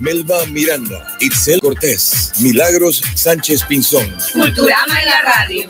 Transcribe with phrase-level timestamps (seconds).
[0.00, 4.06] Melba Miranda, Itzel Cortés, Milagros Sánchez Pinzón.
[4.32, 5.66] Culturama en la radio.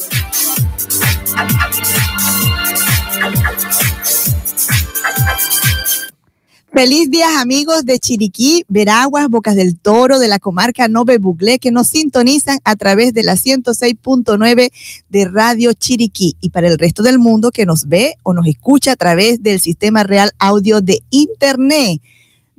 [6.73, 11.71] Feliz día amigos de Chiriquí, Veraguas, Bocas del Toro, de la comarca Nove Buglé, que
[11.71, 14.71] nos sintonizan a través de la 106.9
[15.09, 18.93] de Radio Chiriquí y para el resto del mundo que nos ve o nos escucha
[18.93, 22.03] a través del sistema real audio de Internet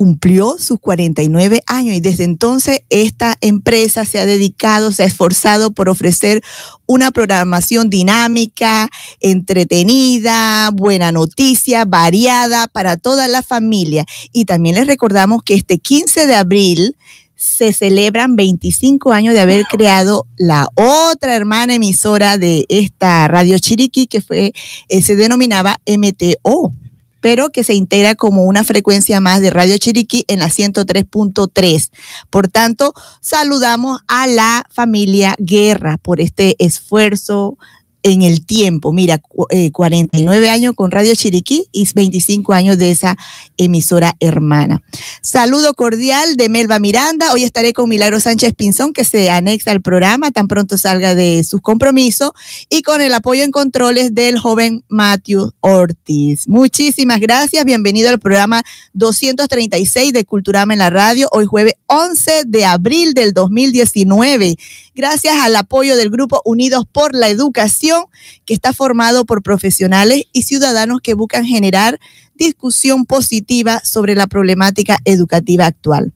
[0.00, 5.72] cumplió sus 49 años y desde entonces esta empresa se ha dedicado, se ha esforzado
[5.72, 6.42] por ofrecer
[6.86, 8.88] una programación dinámica,
[9.20, 14.06] entretenida, buena noticia, variada para toda la familia.
[14.32, 16.96] Y también les recordamos que este 15 de abril
[17.36, 24.06] se celebran 25 años de haber creado la otra hermana emisora de esta radio Chiriquí
[24.06, 24.54] que fue,
[24.88, 26.72] eh, se denominaba MTO
[27.20, 31.90] pero que se integra como una frecuencia más de Radio Chiriquí en la 103.3.
[32.30, 37.58] Por tanto, saludamos a la familia Guerra por este esfuerzo
[38.02, 38.92] en el tiempo.
[38.92, 39.20] Mira,
[39.72, 43.16] 49 eh, años con Radio Chiriquí y 25 años de esa
[43.56, 44.82] emisora hermana.
[45.22, 47.32] Saludo cordial de Melba Miranda.
[47.32, 51.44] Hoy estaré con Milagro Sánchez Pinzón, que se anexa al programa tan pronto salga de
[51.44, 52.30] sus compromisos,
[52.68, 56.48] y con el apoyo en controles del joven Matthew Ortiz.
[56.48, 57.64] Muchísimas gracias.
[57.64, 58.62] Bienvenido al programa
[58.94, 64.56] 236 de Culturama en la Radio, hoy jueves 11 de abril del 2019
[65.00, 67.89] gracias al apoyo del Grupo Unidos por la Educación,
[68.44, 71.98] que está formado por profesionales y ciudadanos que buscan generar
[72.34, 76.12] discusión positiva sobre la problemática educativa actual.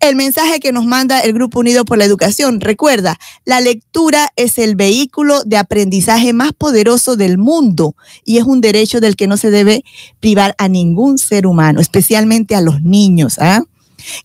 [0.00, 4.58] El mensaje que nos manda el Grupo Unido por la Educación, recuerda, la lectura es
[4.58, 9.36] el vehículo de aprendizaje más poderoso del mundo y es un derecho del que no
[9.36, 9.84] se debe
[10.20, 13.38] privar a ningún ser humano, especialmente a los niños.
[13.40, 13.64] ¿ah?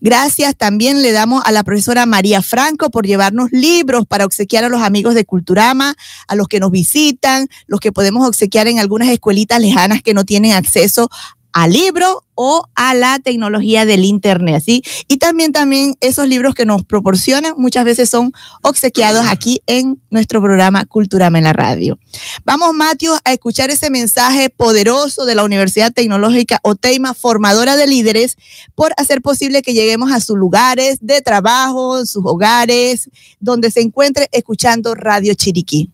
[0.00, 4.68] Gracias también le damos a la profesora María Franco por llevarnos libros para obsequiar a
[4.68, 5.94] los amigos de Culturama,
[6.28, 10.24] a los que nos visitan, los que podemos obsequiar en algunas escuelitas lejanas que no
[10.24, 11.10] tienen acceso
[11.54, 14.82] a libros o a la tecnología del Internet, ¿sí?
[15.06, 18.32] Y también, también esos libros que nos proporcionan muchas veces son
[18.62, 21.96] obsequiados aquí en nuestro programa Culturama en la Radio.
[22.44, 28.36] Vamos, Matthew, a escuchar ese mensaje poderoso de la Universidad Tecnológica Oteima, formadora de líderes,
[28.74, 34.28] por hacer posible que lleguemos a sus lugares de trabajo, sus hogares, donde se encuentre
[34.32, 35.93] escuchando Radio Chiriquí.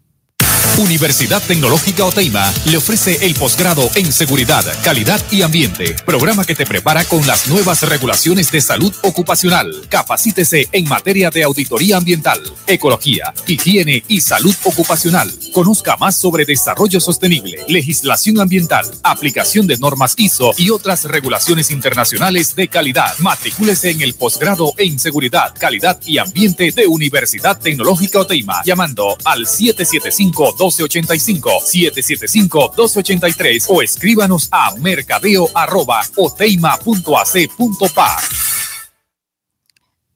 [0.78, 6.64] Universidad Tecnológica Oteima le ofrece el posgrado en Seguridad, Calidad y Ambiente, programa que te
[6.64, 9.70] prepara con las nuevas regulaciones de salud ocupacional.
[9.88, 15.30] Capacítese en materia de auditoría ambiental, ecología, higiene y salud ocupacional.
[15.52, 22.54] Conozca más sobre desarrollo sostenible, legislación ambiental, aplicación de normas ISO y otras regulaciones internacionales
[22.54, 23.18] de calidad.
[23.18, 29.46] Matricúlese en el posgrado en Seguridad, Calidad y Ambiente de Universidad Tecnológica Oteima, llamando al
[29.46, 35.48] 775 1285 775 1283 o escríbanos a mercadeo.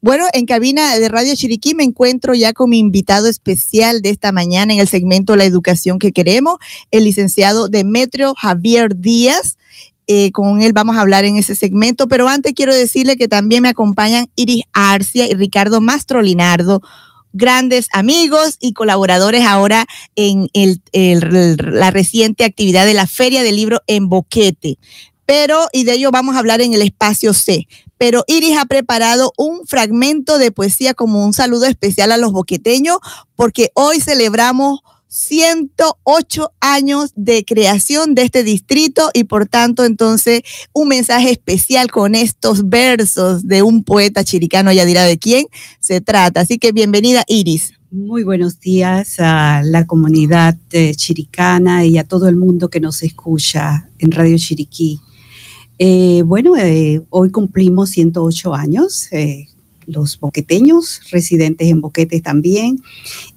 [0.00, 4.32] Bueno, en cabina de Radio Chiriquí me encuentro ya con mi invitado especial de esta
[4.32, 6.58] mañana en el segmento La Educación que Queremos,
[6.90, 9.56] el licenciado Demetrio Javier Díaz.
[10.06, 13.62] Eh, con él vamos a hablar en ese segmento, pero antes quiero decirle que también
[13.62, 16.82] me acompañan Iris Arcia y Ricardo Mastro Linardo,
[17.34, 19.84] grandes amigos y colaboradores ahora
[20.16, 20.48] en
[20.92, 24.78] la reciente actividad de la Feria del Libro en Boquete.
[25.26, 27.66] Pero, y de ello vamos a hablar en el espacio C.
[27.98, 32.98] Pero Iris ha preparado un fragmento de poesía como un saludo especial a los boqueteños,
[33.36, 40.42] porque hoy celebramos 108 años de creación de este distrito y por tanto entonces
[40.72, 45.46] un mensaje especial con estos versos de un poeta chiricano, ya dirá de quién
[45.80, 46.40] se trata.
[46.40, 47.74] Así que bienvenida Iris.
[47.90, 53.04] Muy buenos días a la comunidad eh, chiricana y a todo el mundo que nos
[53.04, 54.98] escucha en Radio Chiriquí.
[55.78, 59.08] Eh, bueno, eh, hoy cumplimos 108 años
[59.86, 62.82] los boqueteños, residentes en Boquete también.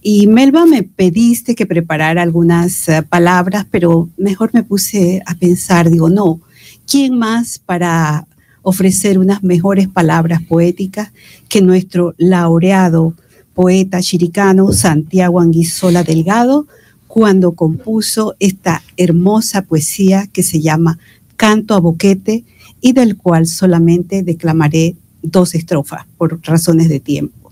[0.01, 5.89] Y Melba, me pediste que preparara algunas eh, palabras, pero mejor me puse a pensar,
[5.89, 6.41] digo, no,
[6.85, 8.27] ¿quién más para
[8.61, 11.11] ofrecer unas mejores palabras poéticas
[11.47, 13.13] que nuestro laureado
[13.53, 16.67] poeta chiricano Santiago Anguizola Delgado
[17.07, 20.99] cuando compuso esta hermosa poesía que se llama
[21.37, 22.43] Canto a Boquete
[22.81, 24.95] y del cual solamente declamaré
[25.31, 27.51] dos estrofas por razones de tiempo.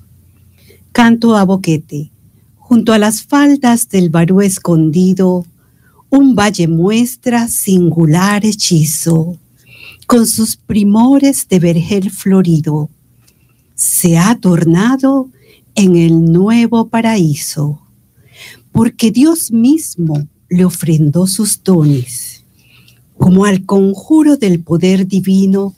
[0.92, 2.12] Canto a boquete.
[2.58, 5.46] Junto a las faldas del barú escondido,
[6.10, 9.38] un valle muestra singular hechizo,
[10.08, 12.90] con sus primores de vergel florido.
[13.76, 15.30] Se ha tornado
[15.76, 17.82] en el nuevo paraíso,
[18.72, 22.44] porque Dios mismo le ofrendó sus dones.
[23.18, 25.76] Como al conjuro del poder divino,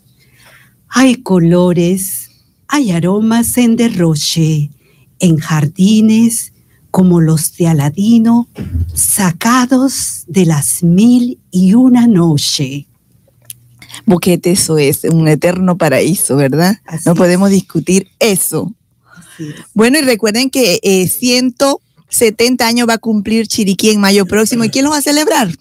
[0.89, 2.29] hay colores,
[2.67, 4.71] hay aromas en derroche,
[5.19, 6.53] en jardines
[6.91, 8.47] como los de Aladino,
[8.93, 12.87] sacados de las mil y una noche.
[14.05, 16.77] Boquete, eso es un eterno paraíso, ¿verdad?
[17.05, 18.73] no podemos discutir eso.
[19.73, 24.63] Bueno, y recuerden que 170 eh, años va a cumplir Chiriquí en mayo próximo.
[24.63, 25.51] ¿Y quién lo va a celebrar?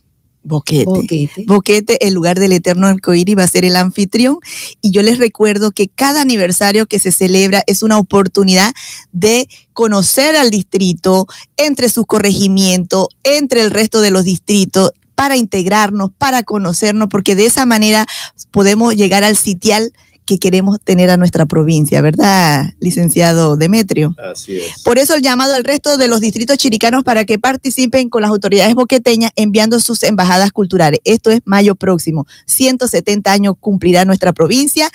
[0.47, 1.45] Boquete.
[1.47, 2.07] Boquete.
[2.07, 4.39] el lugar del eterno arcoíris, va a ser el anfitrión.
[4.81, 8.73] Y yo les recuerdo que cada aniversario que se celebra es una oportunidad
[9.13, 11.27] de conocer al distrito
[11.57, 17.47] entre sus corregimientos, entre el resto de los distritos, para integrarnos, para conocernos, porque de
[17.47, 18.07] esa manera
[18.53, 19.93] podemos llegar al sitial
[20.26, 24.14] que queremos tener a nuestra provincia, ¿verdad, licenciado Demetrio?
[24.19, 24.82] Así es.
[24.82, 28.31] Por eso el llamado al resto de los distritos chiricanos para que participen con las
[28.31, 31.00] autoridades boqueteñas enviando sus embajadas culturales.
[31.05, 32.26] Esto es mayo próximo.
[32.46, 34.90] 170 años cumplirá nuestra provincia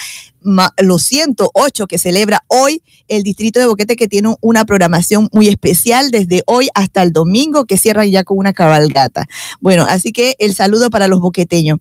[0.78, 6.12] los 108 que celebra hoy el distrito de Boquete que tiene una programación muy especial
[6.12, 9.28] desde hoy hasta el domingo que cierran ya con una cabalgata.
[9.60, 11.80] Bueno, así que el saludo para los boqueteños.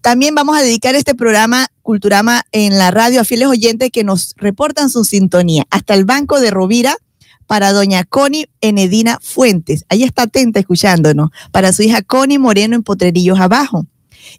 [0.00, 4.34] También vamos a dedicar este programa Culturama en la radio a fieles oyentes que nos
[4.36, 5.66] reportan su sintonía.
[5.70, 6.96] Hasta el Banco de Rovira
[7.46, 9.84] para doña Connie Enedina Fuentes.
[9.88, 11.30] Ahí está atenta escuchándonos.
[11.50, 13.86] Para su hija Connie Moreno en Potrerillos Abajo.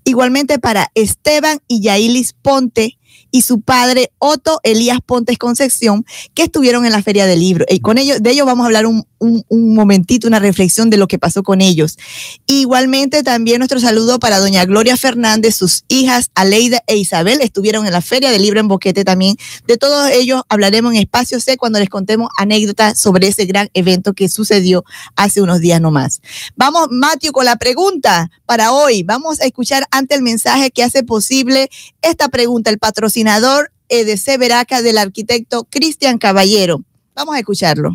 [0.06, 2.98] Igualmente para Esteban y Yailis Ponte
[3.32, 7.66] y su padre Otto Elías Pontes Concepción, que estuvieron en la Feria del Libro.
[7.70, 11.08] Y con ellos, de ellos vamos a hablar un, un, momentito, una reflexión de lo
[11.08, 11.98] que pasó con ellos.
[12.48, 17.94] Igualmente también nuestro saludo para doña Gloria Fernández, sus hijas Aleida e Isabel estuvieron en
[17.94, 19.38] la Feria del Libro en Boquete también.
[19.68, 24.14] De todos ellos hablaremos en Espacio C cuando les contemos anécdotas sobre ese gran evento
[24.14, 24.84] que sucedió
[25.16, 26.22] hace unos días nomás.
[26.56, 29.04] Vamos, Matthew, con la pregunta para hoy.
[29.04, 31.70] Vamos a escuchar ante el mensaje que hace posible
[32.02, 36.84] esta pregunta, el patrocinador EDC Veraca del arquitecto Cristian Caballero.
[37.14, 37.92] Vamos a escucharlo.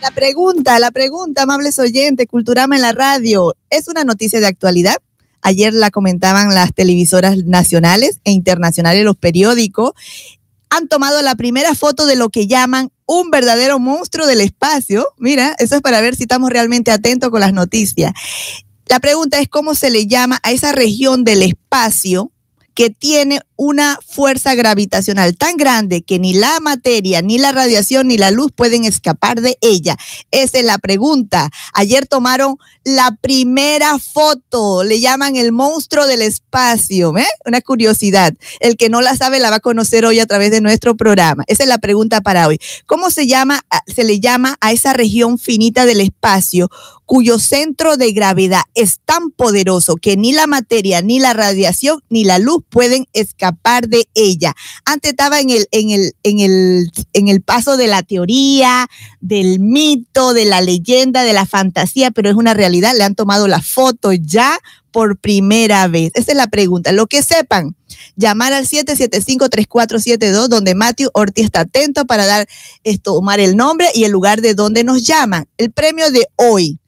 [0.00, 4.98] La pregunta, la pregunta, amables oyentes, Culturama en la radio, ¿es una noticia de actualidad?
[5.42, 9.92] Ayer la comentaban las televisoras nacionales e internacionales, los periódicos.
[10.70, 15.08] Han tomado la primera foto de lo que llaman un verdadero monstruo del espacio.
[15.18, 18.12] Mira, eso es para ver si estamos realmente atentos con las noticias.
[18.86, 22.30] La pregunta es cómo se le llama a esa región del espacio
[22.74, 28.18] que tiene una fuerza gravitacional tan grande que ni la materia, ni la radiación, ni
[28.18, 29.96] la luz pueden escapar de ella?
[30.30, 31.50] Esa es la pregunta.
[31.72, 37.26] Ayer tomaron la primera foto, le llaman el monstruo del espacio, ¿eh?
[37.44, 38.34] Una curiosidad.
[38.60, 41.44] El que no la sabe la va a conocer hoy a través de nuestro programa.
[41.46, 42.60] Esa es la pregunta para hoy.
[42.86, 46.70] ¿Cómo se llama, se le llama a esa región finita del espacio
[47.06, 52.24] cuyo centro de gravedad es tan poderoso que ni la materia, ni la radiación, ni
[52.24, 53.45] la luz pueden escapar
[53.88, 54.54] de ella.
[54.84, 58.88] Antes estaba en el, en el, en el, en el paso de la teoría,
[59.20, 62.94] del mito, de la leyenda, de la fantasía, pero es una realidad.
[62.96, 64.58] Le han tomado la foto ya
[64.90, 66.12] por primera vez.
[66.14, 66.92] Esa es la pregunta.
[66.92, 67.76] Lo que sepan,
[68.16, 72.48] llamar al 775-3472, donde Matthew Ortiz está atento para dar,
[73.02, 75.46] tomar el nombre y el lugar de donde nos llaman.
[75.58, 76.78] El premio de hoy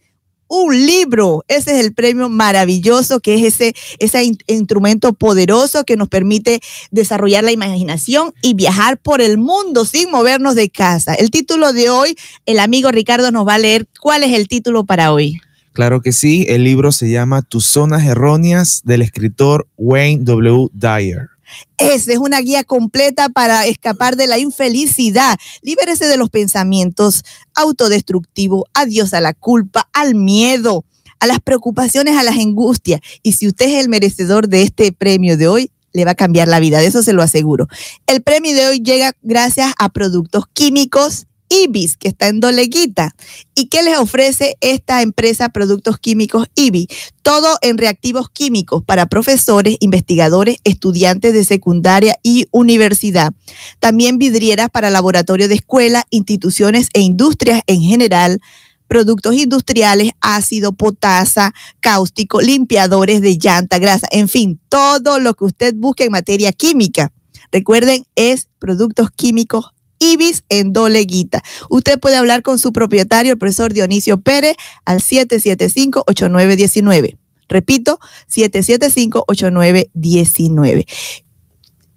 [0.48, 1.44] un libro.
[1.48, 7.44] Ese es el premio maravilloso que es ese, ese instrumento poderoso que nos permite desarrollar
[7.44, 11.14] la imaginación y viajar por el mundo sin movernos de casa.
[11.14, 13.86] El título de hoy, el amigo Ricardo nos va a leer.
[14.00, 15.40] ¿Cuál es el título para hoy?
[15.72, 20.68] Claro que sí, el libro se llama Tus zonas erróneas del escritor Wayne W.
[20.72, 21.28] Dyer.
[21.76, 25.38] Esa es una guía completa para escapar de la infelicidad.
[25.62, 27.24] Libérese de los pensamientos
[27.54, 28.64] autodestructivos.
[28.74, 30.84] Adiós a la culpa, al miedo,
[31.20, 33.00] a las preocupaciones, a las angustias.
[33.22, 36.48] Y si usted es el merecedor de este premio de hoy, le va a cambiar
[36.48, 37.66] la vida, de eso se lo aseguro.
[38.06, 43.14] El premio de hoy llega gracias a productos químicos IBIS, que está en Doleguita.
[43.54, 46.88] ¿Y qué les ofrece esta empresa Productos Químicos IBI?
[47.22, 53.32] Todo en reactivos químicos para profesores, investigadores, estudiantes de secundaria y universidad.
[53.80, 58.40] También vidrieras para laboratorios de escuela, instituciones e industrias en general
[58.88, 65.74] productos industriales, ácido, potasa, cáustico, limpiadores de llanta, grasa, en fin, todo lo que usted
[65.76, 67.12] busque en materia química.
[67.52, 71.42] Recuerden, es productos químicos Ibis en Doleguita.
[71.68, 77.18] Usted puede hablar con su propietario, el profesor Dionisio Pérez, al 775-8919.
[77.48, 77.98] Repito,
[78.30, 80.86] 775-8919.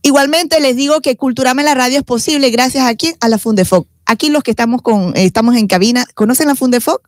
[0.04, 3.16] Igualmente les digo que Culturame la Radio es posible gracias a quién?
[3.20, 3.88] A la Fundefoc.
[4.06, 7.08] Aquí los que estamos con, estamos en cabina, ¿conocen la Fundefoc?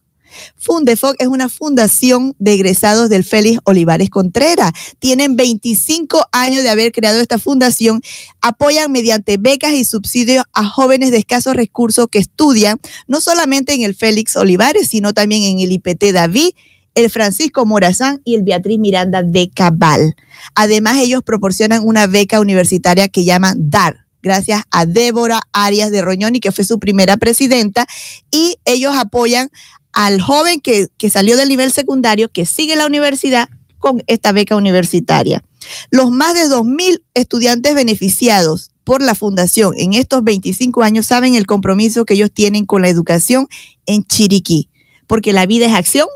[0.57, 4.71] Fundefoc es una fundación de egresados del Félix Olivares Contreras.
[4.99, 8.01] Tienen 25 años de haber creado esta fundación.
[8.41, 13.81] Apoyan mediante becas y subsidios a jóvenes de escasos recursos que estudian no solamente en
[13.81, 16.49] el Félix Olivares, sino también en el IPT David,
[16.95, 20.15] el Francisco Morazán y el Beatriz Miranda de Cabal.
[20.55, 26.39] Además, ellos proporcionan una beca universitaria que llaman DAR, gracias a Débora Arias de Roñoni,
[26.39, 27.87] que fue su primera presidenta,
[28.31, 29.49] y ellos apoyan
[29.93, 35.43] al joven que, salió del nivel secundario, que sigue la universidad con esta beca universitaria.
[35.91, 41.45] Los más de 2.000 estudiantes beneficiados por la fundación en estos 25 años saben el
[41.45, 43.47] compromiso que ellos tienen con la educación
[43.85, 44.69] en Chiriquí,
[45.07, 46.07] porque la vida es acción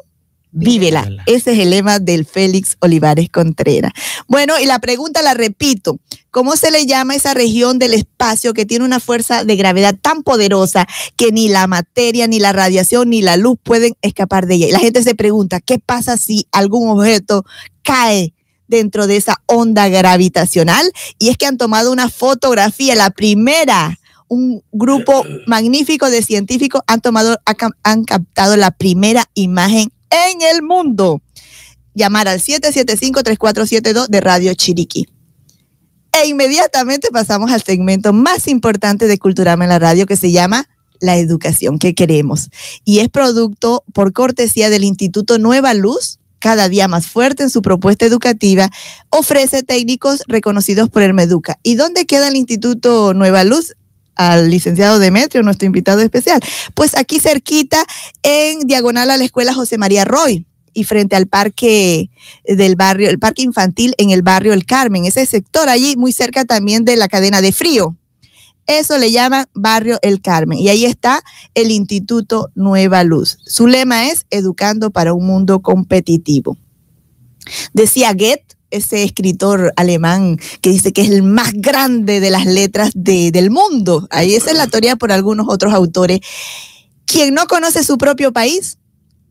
[0.52, 1.08] Vívela.
[1.26, 3.92] Ese es el lema del Félix Olivares Contreras.
[4.28, 6.00] Bueno, y la pregunta la repito.
[6.32, 10.24] ¿Cómo se le llama esa región del espacio que tiene una fuerza de gravedad tan
[10.24, 14.68] poderosa que ni la materia, ni la radiación, ni la luz pueden escapar de ella?
[14.68, 17.44] Y la gente se pregunta, ¿qué pasa si algún objeto
[17.84, 18.34] cae
[18.68, 20.92] dentro de esa onda gravitacional?
[21.20, 23.98] Y es que han tomado una fotografía, la primera
[24.30, 27.38] un grupo magnífico de científicos han tomado,
[27.84, 31.22] han captado la primera imagen en el mundo.
[31.94, 35.08] Llamar al 775-3472 de Radio Chiriquí.
[36.12, 40.68] E inmediatamente pasamos al segmento más importante de Culturama en la radio que se llama
[41.00, 42.50] La educación que queremos.
[42.84, 47.62] Y es producto por cortesía del Instituto Nueva Luz, cada día más fuerte en su
[47.62, 48.70] propuesta educativa,
[49.10, 51.60] ofrece técnicos reconocidos por el Meduca.
[51.64, 53.76] ¿Y dónde queda el Instituto Nueva Luz?
[54.18, 56.42] Al licenciado Demetrio, nuestro invitado especial.
[56.74, 57.86] Pues aquí cerquita,
[58.24, 62.10] en diagonal a la escuela José María Roy y frente al parque
[62.46, 66.46] del barrio, el parque infantil en el barrio El Carmen, ese sector allí muy cerca
[66.46, 67.96] también de la cadena de frío.
[68.68, 70.60] Eso le llaman Barrio El Carmen.
[70.60, 71.24] Y ahí está
[71.56, 73.38] el Instituto Nueva Luz.
[73.46, 76.58] Su lema es Educando para un Mundo Competitivo.
[77.74, 82.92] Decía Goethe, ese escritor alemán que dice que es el más grande de las letras
[82.94, 84.08] del mundo.
[84.12, 86.20] Ahí esa es la teoría por algunos otros autores.
[87.06, 88.78] Quien no conoce su propio país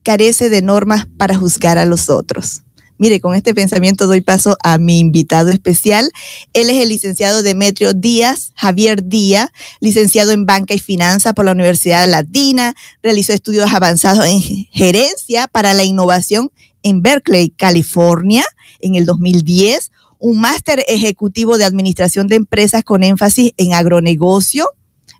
[0.03, 2.63] carece de normas para juzgar a los otros.
[2.99, 6.11] Mire, con este pensamiento doy paso a mi invitado especial.
[6.55, 9.51] Él es el licenciado Demetrio Díaz, Javier Díaz,
[9.81, 15.75] licenciado en Banca y Finanza por la Universidad Latina, realizó estudios avanzados en gerencia para
[15.75, 16.51] la innovación
[16.87, 18.45] en Berkeley, California,
[18.79, 19.91] en el 2010,
[20.21, 24.71] un máster ejecutivo de administración de empresas con énfasis en agronegocio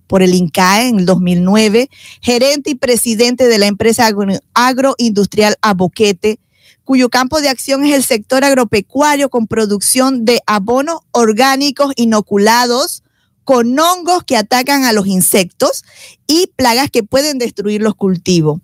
[0.07, 1.91] por el INCAE en el 2009,
[2.23, 4.09] gerente y presidente de la empresa
[4.55, 6.39] agroindustrial Aboquete,
[6.85, 13.03] cuyo campo de acción es el sector agropecuario con producción de abonos orgánicos inoculados
[13.43, 15.83] con hongos que atacan a los insectos
[16.29, 18.61] y plagas que pueden destruir los cultivos.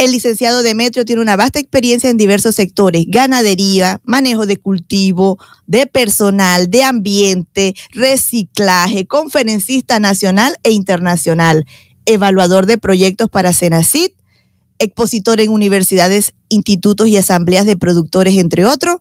[0.00, 5.86] El licenciado Demetrio tiene una vasta experiencia en diversos sectores, ganadería, manejo de cultivo, de
[5.86, 11.66] personal, de ambiente, reciclaje, conferencista nacional e internacional,
[12.06, 14.12] evaluador de proyectos para Senacid,
[14.78, 19.00] expositor en universidades, institutos y asambleas de productores, entre otros,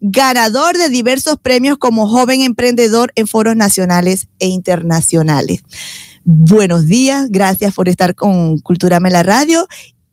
[0.00, 5.62] ganador de diversos premios como joven emprendedor en foros nacionales e internacionales.
[6.24, 9.68] Buenos días, gracias por estar con Culturame la Radio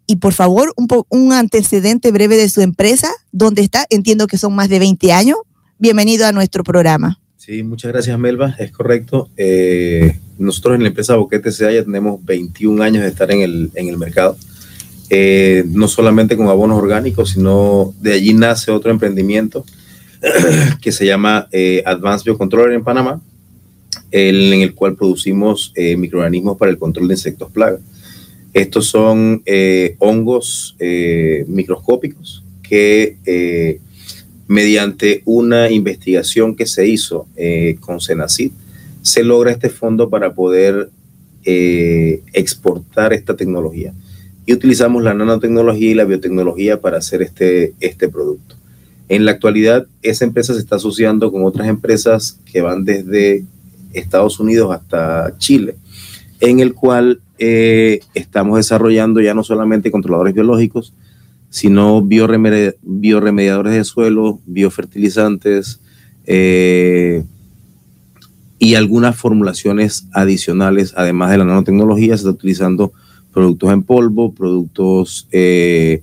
[0.08, 0.74] y por favor,
[1.10, 5.38] un, antecedente breve de su empresa, dónde está, entiendo que son más de 20 años.
[5.78, 7.20] Bienvenido a nuestro programa.
[7.36, 9.30] Sí, muchas gracias Melba, es correcto.
[9.36, 13.72] Eh, nosotros en la empresa Boquete SEA ya tenemos 21 años de estar en el,
[13.76, 14.38] en el mercado.
[15.10, 19.66] Eh, no solamente con abonos orgánicos, sino de allí nace otro emprendimiento
[20.82, 23.22] que se llama eh, Advanced Biocontroller en Panamá,
[24.12, 27.82] en el cual producimos eh, microorganismos para el control de insectos plagas.
[28.58, 33.80] Estos son eh, hongos eh, microscópicos que eh,
[34.48, 37.28] mediante una investigación que se hizo
[37.82, 38.52] con Senacid,
[39.04, 40.90] se logra este fondo para poder
[41.44, 43.94] exportar esta tecnología.
[44.48, 48.56] Y utilizamos la nanotecnología y la biotecnología para hacer este, este producto.
[49.08, 53.46] En la actualidad, esa empresa se está asociando con otras empresas que van desde
[53.94, 55.76] Estados Unidos hasta Chile,
[56.40, 60.94] en el cual eh, estamos desarrollando ya no solamente controladores biológicos,
[61.50, 65.80] sino bioremedi- bioremediadores de suelo, biofertilizantes
[66.26, 67.24] eh,
[68.60, 72.92] y algunas formulaciones adicionales, además de la nanotecnología, se está utilizando
[73.34, 76.02] productos en polvo, productos eh,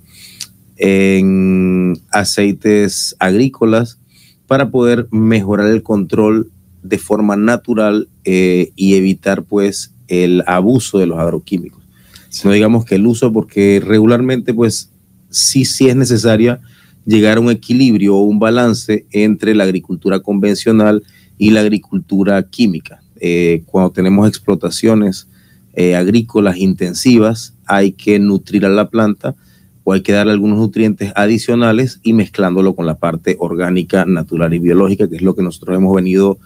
[0.77, 3.99] en aceites agrícolas
[4.47, 6.49] para poder mejorar el control
[6.81, 11.83] de forma natural y evitar pues el abuso de los agroquímicos.
[12.29, 14.89] Sino digamos que el uso, porque regularmente pues
[15.29, 16.59] sí, sí es necesaria
[17.05, 21.03] llegar a un equilibrio o un balance entre la agricultura convencional
[21.37, 23.01] y la agricultura química.
[23.19, 25.27] Eh, cuando tenemos explotaciones
[25.73, 29.35] eh, agrícolas intensivas, hay que nutrir a la planta
[29.83, 34.59] o hay que darle algunos nutrientes adicionales y mezclándolo con la parte orgánica, natural y
[34.59, 36.39] biológica, que es lo que nosotros hemos venido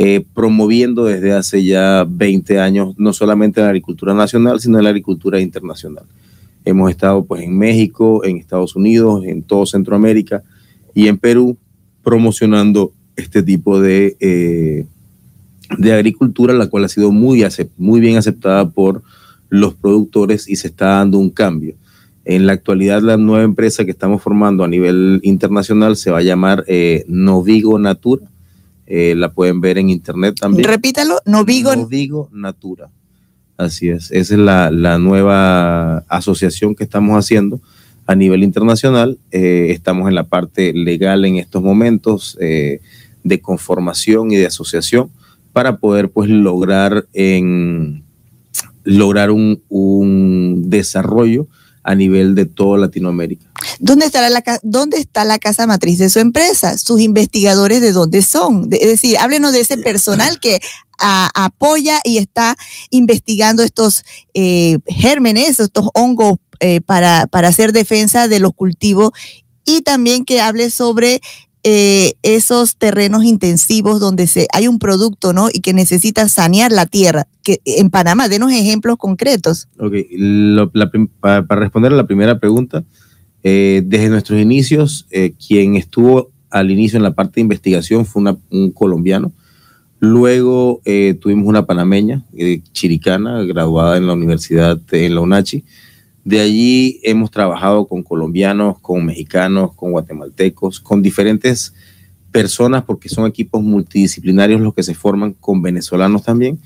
[0.00, 4.84] eh, promoviendo desde hace ya 20 años, no solamente en la agricultura nacional, sino en
[4.84, 6.04] la agricultura internacional.
[6.64, 10.44] Hemos estado pues en México, en Estados Unidos, en todo Centroamérica
[10.94, 11.58] y en Perú
[12.04, 14.86] promocionando este tipo de, eh,
[15.78, 17.44] de agricultura, la cual ha sido muy,
[17.76, 19.02] muy bien aceptada por
[19.48, 21.74] los productores y se está dando un cambio.
[22.24, 26.22] En la actualidad, la nueva empresa que estamos formando a nivel internacional se va a
[26.22, 28.22] llamar eh, Novigo Natura.
[28.90, 30.66] Eh, la pueden ver en internet también.
[30.66, 31.76] Repítalo, Novigo.
[31.76, 32.88] Novigo Natura.
[33.58, 34.10] Así es.
[34.10, 37.60] Esa es la, la nueva asociación que estamos haciendo
[38.06, 39.18] a nivel internacional.
[39.30, 42.80] Eh, estamos en la parte legal en estos momentos eh,
[43.24, 45.10] de conformación y de asociación
[45.52, 48.04] para poder pues lograr en
[48.84, 51.46] lograr un, un desarrollo
[51.88, 53.46] a nivel de toda Latinoamérica.
[53.80, 56.76] ¿Dónde, estará la, ¿Dónde está la casa matriz de su empresa?
[56.76, 58.68] ¿Sus investigadores de dónde son?
[58.70, 60.60] Es decir, háblenos de ese personal que
[60.98, 62.58] apoya y está
[62.90, 69.12] investigando estos eh, gérmenes, estos hongos eh, para, para hacer defensa de los cultivos
[69.64, 71.22] y también que hable sobre
[71.64, 75.48] eh, esos terrenos intensivos donde se, hay un producto ¿no?
[75.52, 77.26] y que necesita sanear la tierra.
[77.42, 79.68] Que, en Panamá, denos ejemplos concretos.
[81.20, 82.84] Para responder a la primera pregunta,
[83.42, 88.22] eh, desde nuestros inicios, eh, quien estuvo al inicio en la parte de investigación fue
[88.22, 89.32] una- un colombiano.
[90.00, 90.80] Luego
[91.20, 92.22] tuvimos una panameña,
[92.72, 95.64] chiricana, graduada en la universidad, en la UNACHI.
[96.28, 101.72] De allí hemos trabajado con colombianos, con mexicanos, con guatemaltecos, con diferentes
[102.30, 106.58] personas, porque son equipos multidisciplinarios los que se forman, con venezolanos también,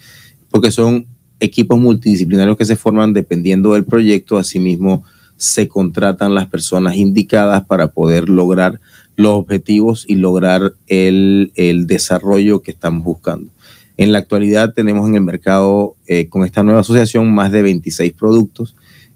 [0.50, 1.06] porque son
[1.38, 5.04] equipos multidisciplinarios que se forman dependiendo del proyecto, asimismo
[5.36, 8.80] se contratan las personas indicadas para poder lograr
[9.14, 13.48] los objetivos y lograr el, el desarrollo que estamos buscando.
[13.96, 18.12] En la actualidad tenemos en el mercado, eh, con esta nueva asociación, más de 26
[18.14, 18.74] productos.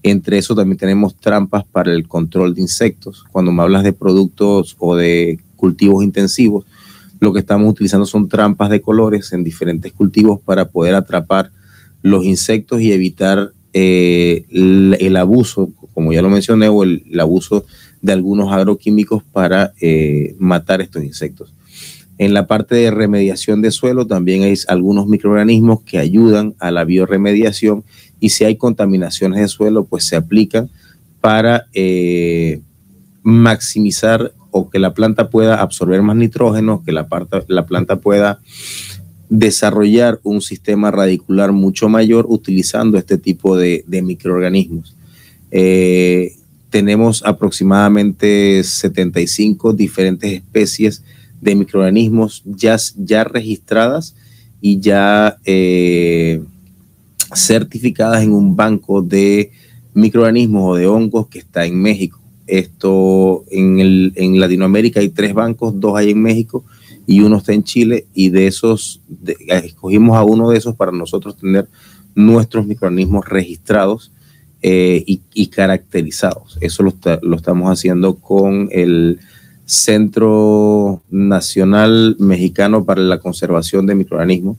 [0.09, 3.25] Entre eso también tenemos trampas para el control de insectos.
[3.33, 6.65] Cuando me hablas de productos o de cultivos intensivos,
[7.19, 11.51] lo que estamos utilizando son trampas de colores en diferentes cultivos para poder atrapar
[12.03, 17.67] los insectos y evitar eh, el, abuso, como ya lo mencioné, o el, el abuso
[18.01, 21.53] de algunos agroquímicos para eh, matar estos insectos.
[22.19, 26.85] En la parte de remediación de suelo también hay algunos microorganismos que ayudan a la
[26.85, 27.83] bioremediación
[28.21, 30.71] y si hay contaminaciones de suelo, pues se aplican
[31.21, 32.61] para eh,
[33.23, 38.41] maximizar o que la planta pueda absorber más nitrógeno, que la, parta- la planta pueda
[39.29, 44.95] desarrollar un sistema radicular mucho mayor utilizando este tipo de, microorganismos.
[45.51, 46.37] Eh,
[46.71, 51.03] tenemos aproximadamente 75 diferentes especies
[51.41, 54.15] de microorganismos ya, ya registradas
[54.61, 56.43] y ya eh,
[57.35, 59.51] certificadas en un banco de
[59.95, 62.21] microorganismos o de hongos que está en México.
[62.47, 66.65] Esto en, el, en Latinoamérica hay tres bancos, dos hay en México
[67.07, 69.01] y uno está en Chile y de esos
[69.49, 71.69] escogimos a uno de esos para nosotros tener
[72.15, 74.13] nuestros microorganismos registrados
[74.63, 76.59] eh, y, caracterizados.
[76.61, 79.21] Eso lo, lo estamos haciendo con el
[79.65, 84.57] Centro Nacional Mexicano para la Conservación de Microorganismos.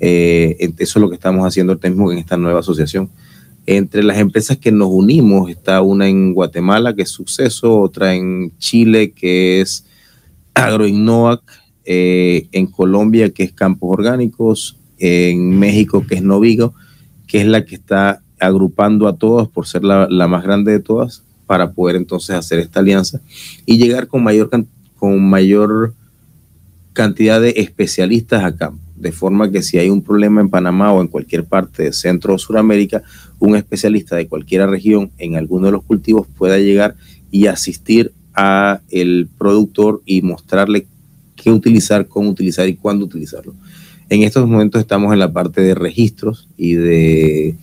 [0.00, 3.10] Eh, eso es lo que estamos haciendo mismo en esta nueva asociación.
[3.66, 8.52] Entre las empresas que nos unimos está una en Guatemala, que es Suceso, otra en
[8.58, 9.86] Chile, que es
[10.52, 11.42] Agroinnovac,
[11.86, 16.74] eh, en Colombia, que es Campos Orgánicos, en México, que es Novigo,
[17.26, 21.22] que es la que está agrupando a todas por ser la, más grande de todas,
[21.46, 23.20] para poder entonces hacer esta alianza
[23.66, 24.50] y llegar con mayor,
[24.98, 25.94] con mayor
[26.92, 28.72] cantidad de especialistas acá,
[29.04, 32.34] de forma que si hay un problema en Panamá o en cualquier parte de Centro
[32.34, 33.02] o Suramérica,
[33.38, 36.96] un especialista de cualquier región en alguno de los cultivos pueda llegar
[37.30, 40.86] y asistir a el productor y mostrarle
[41.36, 43.52] qué utilizar, cómo utilizar y cuándo utilizarlo.
[44.08, 47.56] En estos momentos estamos en la parte de registros y de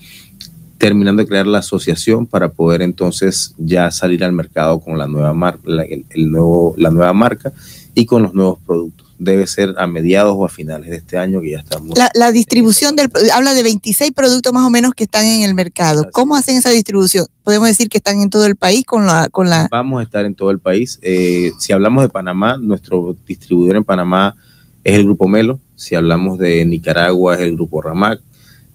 [0.78, 5.58] terminando de crear la asociación para poder entonces ya salir al mercado con la nueva,
[5.66, 7.52] el, nuevo, la nueva marca
[7.96, 9.01] y con los nuevos productos.
[9.24, 11.98] Debe ser a mediados o a finales de este año que ya estamos.
[12.16, 16.10] La, distribución del habla de 26 productos más o menos que están en el mercado.
[16.12, 17.28] ¿Cómo hacen esa distribución?
[17.44, 19.68] Podemos decir que están en todo el país con la con la.
[19.70, 21.00] Vamos a estar en todo el país.
[21.02, 24.36] Eh, si hablamos de Panamá, nuestro distribuidor en Panamá
[24.84, 25.60] es el grupo Melo.
[25.76, 28.22] Si hablamos de Nicaragua es el grupo Ramac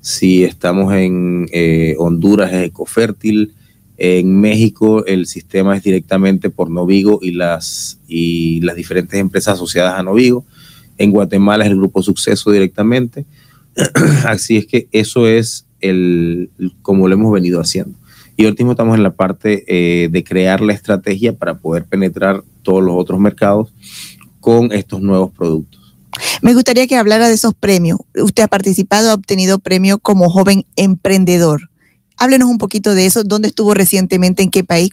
[0.06, 3.54] si estamos en eh, Honduras es Ecofértil,
[3.98, 9.98] en México el sistema es directamente por Novigo y las, y las diferentes empresas asociadas
[9.98, 10.44] a Novigo,
[10.98, 13.26] en Guatemala es el Grupo Suceso directamente,
[14.26, 16.50] así es que eso es el,
[16.82, 17.96] como lo hemos venido haciendo.
[18.36, 22.82] Y último estamos en la parte eh, de crear la estrategia para poder penetrar todos
[22.82, 23.72] los otros mercados
[24.40, 25.96] con estos nuevos productos.
[26.42, 27.98] Me gustaría que hablara de esos premios.
[28.14, 31.70] Usted ha participado, ha obtenido premio como joven emprendedor.
[32.16, 33.24] Háblenos un poquito de eso.
[33.24, 34.42] ¿Dónde estuvo recientemente?
[34.42, 34.90] ¿En qué país?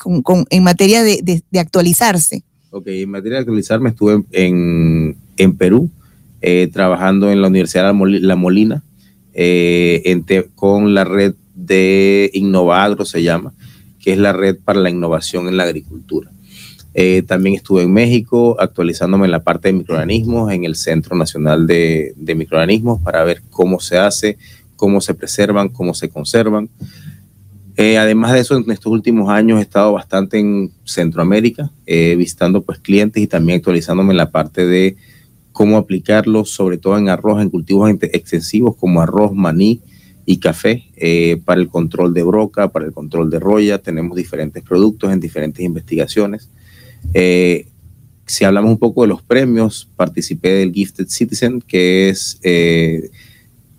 [0.49, 2.43] En materia de, actualizarse.
[2.71, 5.15] Ok, en materia de actualizarme estuve en,
[5.57, 5.89] Perú,
[6.41, 8.83] eh, trabajando en la Universidad de La Molina,
[9.33, 10.21] eh,
[10.55, 13.53] con la red de Innovagro, se llama,
[13.99, 16.33] que es la red para la innovación en la agricultura.
[16.95, 21.65] Eh, también estuve en México actualizándome en la parte de microorganismos, en el Centro Nacional
[21.65, 24.37] de, Microorganismos, para ver cómo se hace,
[24.75, 26.69] cómo se preservan, cómo se conservan.
[27.75, 32.61] Eh, además de eso, en estos últimos años he estado bastante en Centroamérica, eh, visitando
[32.61, 34.95] pues clientes y también actualizándome en la parte de
[35.51, 39.81] cómo aplicarlos, sobre todo en arroz, en cultivos extensivos como arroz, maní
[40.25, 40.85] y café,
[41.45, 43.77] para el control de broca, para el control de roya.
[43.77, 46.49] Tenemos diferentes productos en diferentes investigaciones.
[47.13, 47.67] Eh,
[48.25, 53.09] si hablamos un poco de los premios, participé del Gifted Citizen, que es eh,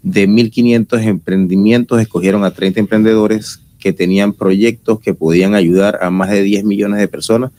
[0.02, 6.30] de 1.500 emprendimientos, escogieron a 30 emprendedores que tenían proyectos que podían ayudar a más
[6.30, 7.52] de 10 millones de personas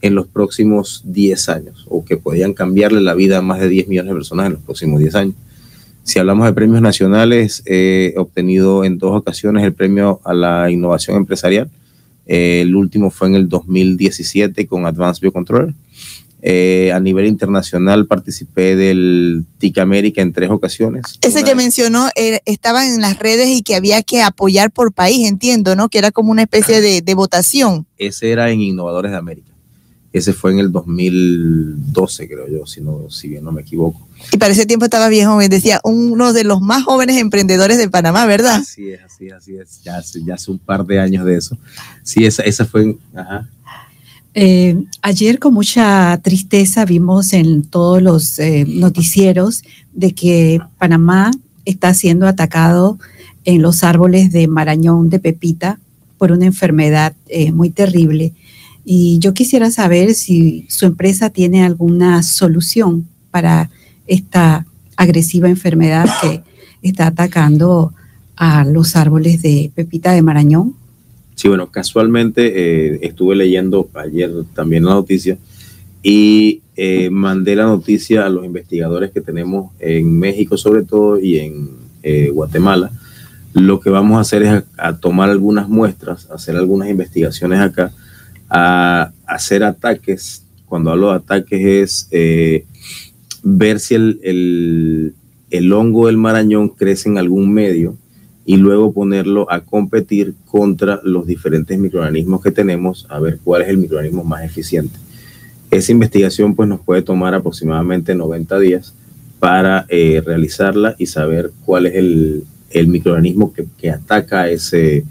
[0.00, 3.88] en los próximos 10 años, o que podían cambiarle la vida a más de 10
[3.88, 5.34] millones de personas en los próximos 10 años.
[6.04, 11.16] Si hablamos de premios nacionales, he obtenido en dos ocasiones el premio a la innovación
[11.16, 11.68] empresarial
[12.26, 15.74] el último fue en el 2017 con Advanced Biocontrol.
[16.42, 21.18] Eh, a nivel internacional participé del TIC América en tres ocasiones.
[21.22, 25.26] Ese que mencionó eh, estaba en las redes y que había que apoyar por país,
[25.26, 25.88] entiendo, ¿no?
[25.88, 27.86] Que era como una especie de, de votación.
[27.96, 29.56] Ese era en Innovadores de América.
[30.16, 34.08] Ese fue en el 2012, creo yo, si, no, si bien no me equivoco.
[34.32, 37.90] Y para ese tiempo estaba bien joven, decía, uno de los más jóvenes emprendedores de
[37.90, 38.56] Panamá, ¿verdad?
[38.56, 39.82] Así es, así es, así es.
[39.82, 41.58] Ya hace, ya hace un par de años de eso.
[42.02, 42.96] Sí, esa, esa fue...
[43.14, 43.46] Ajá.
[44.38, 49.62] Eh, ayer con mucha tristeza vimos en todos los eh, noticieros
[49.94, 51.30] de que Panamá
[51.64, 52.98] está siendo atacado
[53.46, 55.80] en los árboles de Marañón de Pepita
[56.18, 58.34] por una enfermedad eh, muy terrible.
[58.84, 63.70] Y yo quisiera saber si su empresa tiene alguna solución para
[64.06, 64.66] esta
[64.98, 66.42] agresiva enfermedad que
[66.82, 67.94] está atacando
[68.36, 70.74] a los árboles de pepita de Marañón.
[71.36, 72.52] Sí, bueno, casualmente
[72.94, 75.38] eh, estuve leyendo ayer también la noticia
[76.02, 81.38] y eh, mandé la noticia a los investigadores que tenemos en México sobre todo y
[81.38, 81.70] en
[82.02, 82.90] eh, Guatemala.
[83.52, 87.92] Lo que vamos a hacer es a tomar algunas muestras, hacer algunas investigaciones acá
[88.48, 90.42] a hacer ataques.
[90.66, 92.64] Cuando hablo de ataques es eh,
[93.42, 95.14] ver si el,
[95.50, 97.96] el, hongo del marañón crece en algún medio
[98.48, 103.68] y luego ponerlo a competir contra los diferentes microorganismos que tenemos, a ver cuál es
[103.68, 104.96] el microorganismo más eficiente.
[105.72, 108.94] Esa investigación pues nos puede tomar aproximadamente 90 días
[109.40, 115.04] para eh, realizarla y saber cuál es el, el microorganismo que, que, ataca a ese,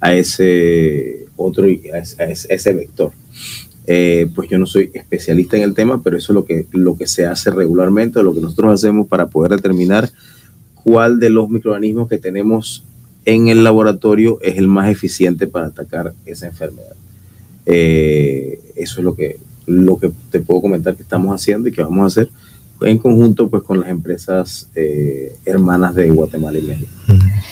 [0.00, 3.12] a ese otro, ese vector.
[3.86, 6.96] Eh, pues yo no soy especialista en el tema, pero eso es lo que, lo
[6.96, 10.10] que se hace regularmente, lo que nosotros hacemos para poder determinar
[10.84, 12.84] cuál de los microorganismos que tenemos
[13.24, 16.94] en el laboratorio es el más eficiente para atacar esa enfermedad.
[17.66, 21.82] Eh, eso es lo que, lo que te puedo comentar que estamos haciendo y que
[21.82, 22.30] vamos a hacer
[22.80, 26.90] en conjunto pues con las empresas eh, hermanas de Guatemala y México.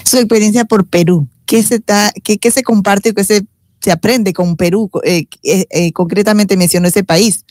[0.05, 1.81] Su experiencia por Perú, ¿qué se,
[2.23, 3.45] qué, se comparte o qué se,
[3.81, 4.91] se aprende con Perú?
[5.05, 7.45] Eh, eh, concretamente mencionó ese país.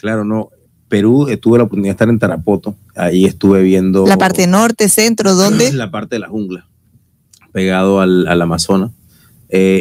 [0.00, 0.50] Claro, no.
[0.88, 4.06] Perú tuve la oportunidad de estar en Tarapoto, ahí estuve viendo...
[4.06, 5.72] La parte norte, centro, ¿dónde?
[5.74, 6.66] La parte de la jungla,
[7.52, 8.90] pegado al, al Amazonas.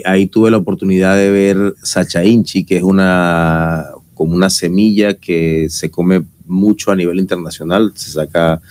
[0.05, 5.67] ahí tuve la oportunidad de ver Sacha Inchi, que es una como una semilla que
[5.69, 7.91] se come mucho a nivel internacional.
[7.95, 8.61] Se saca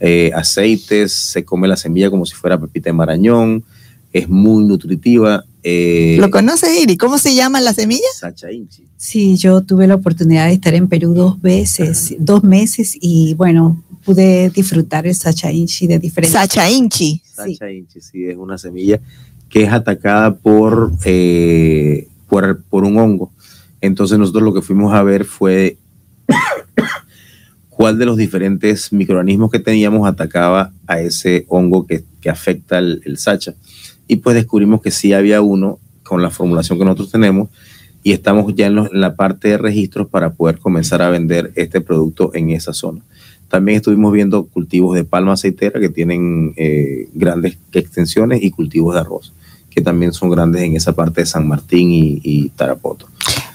[0.00, 3.64] eh, aceites, se come la semilla como si fuera pepita de marañón,
[4.12, 5.44] es muy nutritiva.
[5.62, 6.96] Eh, ¿Lo conoces, Iri?
[6.96, 8.08] ¿Cómo se llama la semilla?
[8.18, 8.84] Sacha Inchi.
[8.96, 13.82] Sí, yo tuve la oportunidad de estar en Perú dos veces, dos meses, y bueno,
[14.04, 16.32] pude disfrutar el Sacha Inchi de diferentes.
[16.38, 17.22] Sacha Inchi.
[17.24, 19.00] Sacha Inchi, sí, es una semilla
[19.48, 23.32] que es atacada por, eh, por, por un hongo.
[23.80, 25.78] Entonces nosotros lo que fuimos a ver fue
[27.68, 33.54] cuál de los diferentes microorganismos que teníamos atacaba a ese hongo que, afecta el, sacha.
[34.08, 37.48] Y pues descubrimos que sí había uno con la formulación que nosotros tenemos
[38.02, 42.30] y estamos ya en, la parte de registros para poder comenzar a vender este producto
[42.34, 43.02] en esa zona.
[43.48, 49.00] También estuvimos viendo cultivos de palma aceitera que tienen eh, grandes extensiones y cultivos de
[49.00, 49.32] arroz
[49.78, 53.08] que también son grandes en esa parte de San Martín y, y Tarapoto.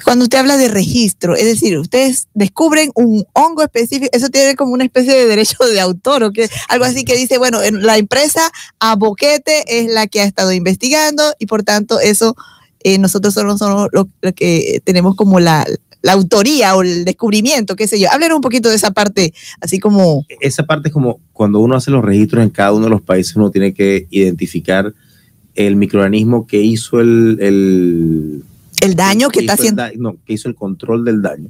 [0.05, 4.73] Cuando usted habla de registro, es decir, ustedes descubren un hongo específico, eso tiene como
[4.73, 8.51] una especie de derecho de autor o que algo así que dice, bueno, la empresa
[8.79, 12.35] a boquete es la que ha estado investigando y por tanto eso
[12.83, 15.65] eh, nosotros solo somos lo, que tenemos como la,
[16.05, 18.09] autoría o el descubrimiento, qué sé yo.
[18.11, 20.25] Háblenos un poquito de esa parte, así como...
[20.41, 23.37] Esa parte es como cuando uno hace los registros en cada uno de los países,
[23.37, 24.93] uno tiene que identificar
[25.55, 28.43] el microorganismo que hizo el
[28.83, 29.83] el daño que, está haciendo.
[29.97, 31.49] no, que hizo el control del daño.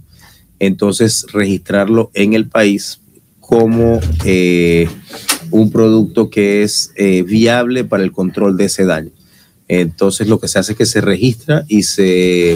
[0.59, 2.99] Entonces, registrarlo en el país
[3.39, 4.87] como eh,
[5.49, 9.09] un producto que es eh, viable para el control de ese daño.
[9.67, 12.53] Entonces, lo que se hace es que se registra y se,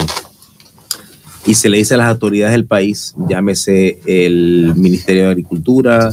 [1.44, 6.10] y se le dice a las autoridades del país, llámese el Ministerio de Agricultura,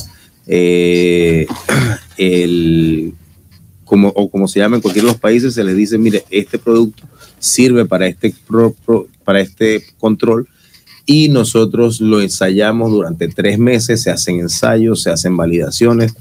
[0.47, 1.45] eh,
[2.17, 3.13] el,
[3.85, 6.59] como, o como se llama en cualquiera de los países, se les dice, mire, este
[6.59, 7.03] producto
[7.39, 8.33] sirve para este,
[9.23, 10.47] para este control
[11.05, 16.15] y nosotros lo ensayamos durante tres meses, se hacen ensayos, se hacen validaciones.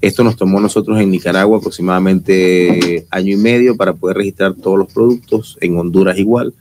[0.00, 4.92] Esto nos tomó nosotros en Nicaragua aproximadamente año y medio para poder registrar todos los
[4.92, 6.52] productos, en Honduras igual,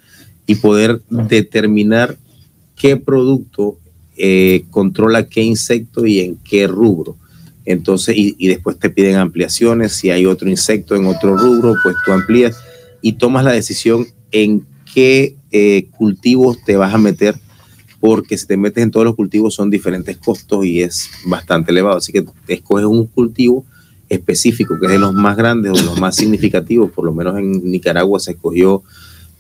[0.46, 2.18] y poder determinar
[2.76, 3.78] qué producto
[4.16, 7.18] eh, controla qué insecto y en qué rubro.
[7.66, 11.96] Entonces, y, y, después te piden ampliaciones, si hay otro insecto en otro rubro, pues
[12.06, 12.58] tú amplías
[13.02, 17.36] y tomas la decisión en qué eh, cultivos te vas a meter,
[18.00, 21.98] porque si te metes en todos los cultivos son diferentes costos y es bastante elevado.
[21.98, 23.66] Así que escoges un cultivo
[24.10, 27.64] específico, que es de los más grandes o los más significativos, por lo menos en
[27.64, 28.84] Nicaragua se escogió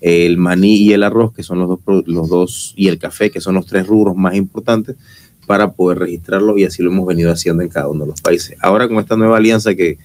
[0.02, 3.40] el maní y el arroz, que son los dos, los dos, y el café, que
[3.40, 4.98] son los tres rubros más importantes,
[5.46, 8.58] para poder registrarlo y así lo hemos venido haciendo en cada uno de los países.
[8.62, 9.98] Ahora con esta nueva alianza que,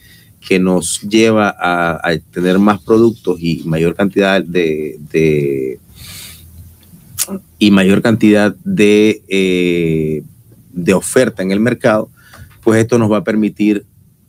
[0.46, 5.78] que nos lleva a, tener más productos y mayor cantidad de,
[7.58, 10.22] y mayor cantidad de, eh,
[10.72, 12.08] de oferta en el mercado,
[12.62, 13.84] pues esto nos va a permitir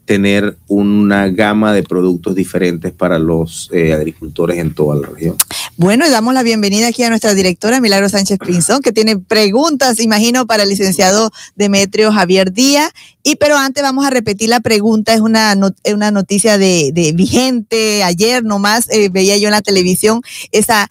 [0.06, 5.36] tener una gama de productos diferentes para los eh, agricultores en toda la región.
[5.82, 10.02] Bueno, y damos la bienvenida aquí a nuestra directora Milagro Sánchez Pinzón, que tiene preguntas,
[10.02, 12.92] imagino, para el licenciado Demetrio Javier Díaz.
[13.24, 15.56] Y pero antes vamos a repetir la pregunta, es una,
[15.94, 20.89] una noticia de, vigente, ayer nomás eh, veía yo en la televisión esa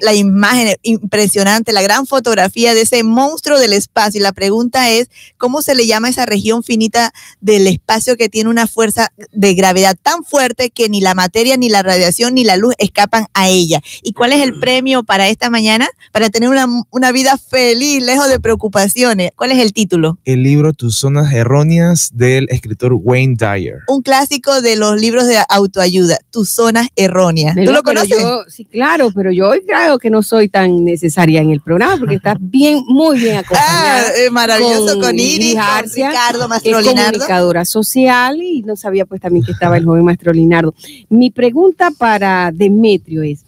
[0.00, 0.76] la imagen.
[0.82, 4.18] impresionante, la gran fotografía de ese monstruo del espacio.
[4.18, 8.48] Y la pregunta es, ¿cómo se le llama esa región finita del espacio que tiene
[8.48, 12.56] una fuerza de gravedad tan fuerte que ni la materia, ni la radiación, ni la
[12.56, 13.82] luz escapan a ella.
[14.02, 15.88] ¿Y cuál es el premio para esta mañana?
[16.12, 19.32] Para tener una, una vida feliz, lejos de preocupaciones.
[19.34, 20.16] ¿Cuál es el título?
[20.24, 23.78] El libro Tus zonas erróneas del escritor Wayne Dyer.
[23.88, 27.56] Un clásico de los libros de autoayuda, Tus zonas erróneas.
[27.56, 28.16] ¿Tú lo conoces?
[28.46, 32.14] sí, claro, pero yo hoy creo que no soy tan necesaria en el programa porque
[32.14, 34.06] estás bien, muy bien acompañada.
[34.06, 37.18] Ah, maravilloso con, Iris, con Ricardo Mastrolinardo.
[37.18, 40.76] comunicadora social y no sabía pues también que estaba el joven maestro Linardo.
[41.08, 43.40] Mi pregunta para Demetrio es,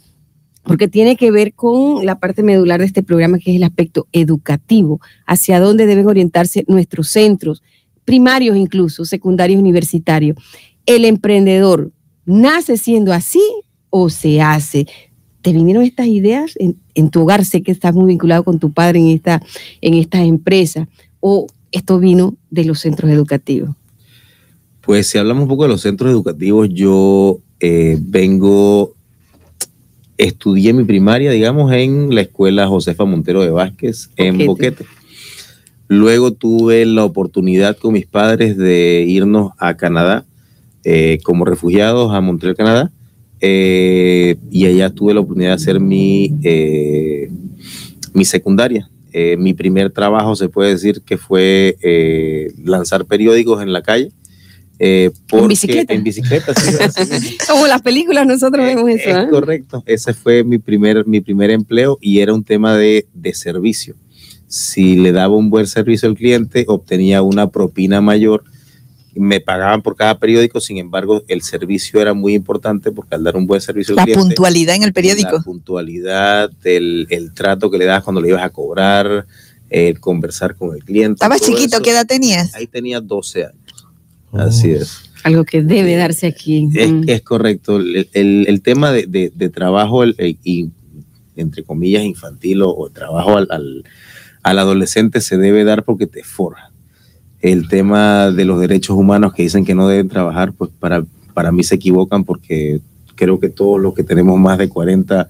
[0.64, 4.06] porque tiene que ver con la parte medular de este programa, que es el aspecto
[4.12, 7.62] educativo, hacia dónde deben orientarse nuestros centros,
[8.04, 10.36] primarios incluso, secundarios, universitarios.
[10.86, 11.92] El emprendedor
[12.24, 13.42] nace siendo así
[13.90, 14.86] o se hace.
[15.42, 17.44] ¿Te vinieron estas ideas en, tu hogar?
[17.44, 19.42] Sé que estás muy vinculado con tu padre en esta,
[19.80, 20.88] en esta empresa.
[21.20, 23.70] ¿O esto vino de los centros educativos?
[24.80, 28.93] Pues si hablamos un poco de los centros educativos, yo eh, vengo,
[30.18, 34.84] estudié mi primaria, digamos, en la escuela Josefa Montero de Vázquez, en Boquete.
[35.88, 40.24] Luego tuve la oportunidad con mis padres de irnos a Canadá
[40.84, 42.90] eh, como refugiados a Montreal, Canadá.
[43.40, 47.30] eh, y allá tuve la oportunidad de hacer mi, eh,
[48.12, 48.88] mi secundaria.
[49.38, 51.76] Mi primer trabajo se puede decir que fue
[52.64, 54.10] lanzar periódicos en la calle.
[54.78, 55.94] Eh, porque- bicicleta?
[55.94, 57.38] En bicicleta, sí, es.
[57.48, 59.08] Como las películas nosotros vemos eso.
[59.10, 59.28] Es ¿ah?
[59.30, 59.82] correcto.
[59.86, 63.94] Ese fue mi primer, mi primer empleo y era un tema de, de servicio.
[64.46, 68.44] Si le daba un buen servicio al cliente, obtenía una propina mayor.
[69.16, 73.36] Me pagaban por cada periódico, sin embargo, el servicio era muy importante porque al dar
[73.36, 75.36] un buen servicio al La cliente, puntualidad en el periódico.
[75.36, 79.24] la puntualidad, el, el trato que le das cuando le ibas a cobrar,
[79.70, 81.14] el conversar con el cliente.
[81.14, 81.82] Estabas chiquito, eso.
[81.82, 82.54] ¿qué edad tenías?
[82.54, 83.63] Ahí tenía 12 años.
[84.38, 85.10] Así es.
[85.22, 86.68] Algo que debe darse aquí.
[86.74, 87.02] Es, Mm.
[87.08, 87.76] es correcto.
[87.78, 90.70] El, el- el tema de, de- de trabajo, el- el- y,
[91.36, 93.84] entre comillas, infantil o, o trabajo al, al-
[94.42, 96.70] al adolescente se debe dar porque te forja.
[97.40, 101.50] El tema de los derechos humanos que dicen que no deben trabajar, pues para, para
[101.52, 102.80] mí se equivocan porque
[103.14, 105.28] creo que todos los que tenemos más de 40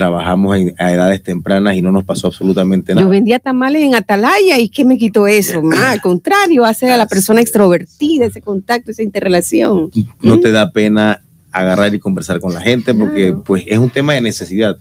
[0.00, 3.04] trabajamos en- a edades tempranas y no nos pasó absolutamente nada.
[3.04, 5.60] Yo vendía tamales en Atalaya y ¿qué me quitó eso?
[5.62, 9.90] Ma, al contrario, hace a la persona extrovertida ese contacto, esa interrelación.
[10.22, 10.40] no ¿Mm?
[10.40, 11.20] te da pena
[11.52, 13.44] agarrar y conversar con la gente porque Claro.
[13.44, 14.78] pues es un tema de necesidad.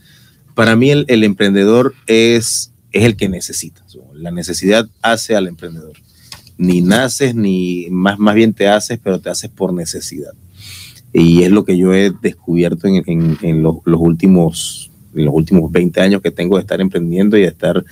[0.56, 3.82] Para mí el, el emprendedor es, es el que necesita.
[4.14, 5.98] La necesidad hace al emprendedor.
[6.58, 10.32] Ni naces, ni más, más bien te haces, pero te haces por necesidad.
[11.12, 15.34] Y es lo que yo he descubierto en, en- en los, los últimos, en los
[15.34, 17.84] últimos 20 años que tengo de estar emprendiendo y de estar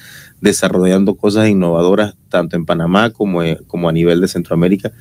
[0.42, 4.92] desarrollando cosas innovadoras tanto en Panamá como, eh, como a nivel de Centroamérica.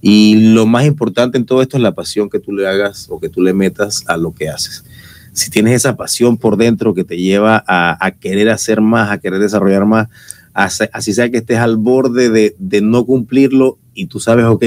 [0.00, 3.18] Y lo más importante en todo esto es la pasión que tú le hagas o
[3.18, 4.84] que tú le metas a lo que haces.
[5.32, 9.40] Si tienes esa pasión por dentro que te lleva a, querer hacer más, a querer
[9.40, 10.08] desarrollar más,
[10.52, 14.64] así sea que estés al borde de, de no cumplirlo y tú sabes, ok,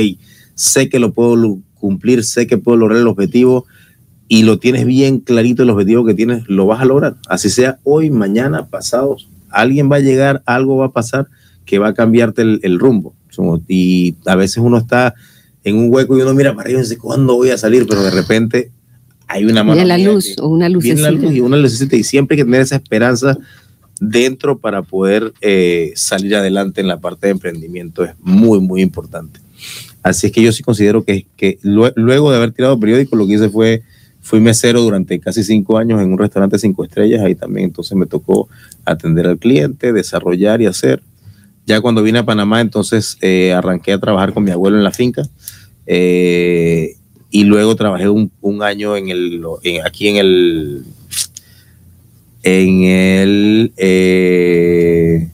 [0.55, 3.65] sé que lo puedo cumplir, sé que puedo lograr el objetivo
[4.27, 7.15] y lo tienes bien clarito el objetivo que tienes, lo vas a lograr.
[7.29, 9.17] Así sea hoy, mañana, pasado,
[9.49, 11.27] alguien va a llegar, algo va a pasar
[11.65, 13.13] que va a cambiarte el, el rumbo.
[13.67, 15.13] Y a veces uno está
[15.63, 17.85] en un hueco y uno mira para arriba y dice, ¿cuándo voy a salir?
[17.87, 18.71] Pero de repente
[19.27, 19.75] hay una mano.
[19.75, 21.27] Viene la luz o una viene la lucecita.
[21.29, 23.37] luz y una lucecita y siempre hay que tener esa esperanza
[23.99, 29.39] dentro para poder eh, salir adelante en la parte de emprendimiento es muy muy importante
[30.03, 33.25] así es que yo sí considero que, que lue- luego de haber tirado periódico lo
[33.25, 33.81] que hice fue
[34.27, 38.05] fui mesero durante casi cinco años en un restaurante cinco estrellas ahí también entonces me
[38.05, 38.49] tocó
[38.83, 41.01] atender al cliente desarrollar y hacer.
[41.65, 44.91] Ya cuando vine a Panamá entonces eh, arranqué a trabajar con mi abuelo en la
[44.91, 45.23] finca
[45.85, 46.97] eh,
[47.31, 48.29] y luego trabajé un,
[48.61, 49.41] año en el,
[49.85, 50.83] aquí en el,
[52.43, 55.29] en el, eh,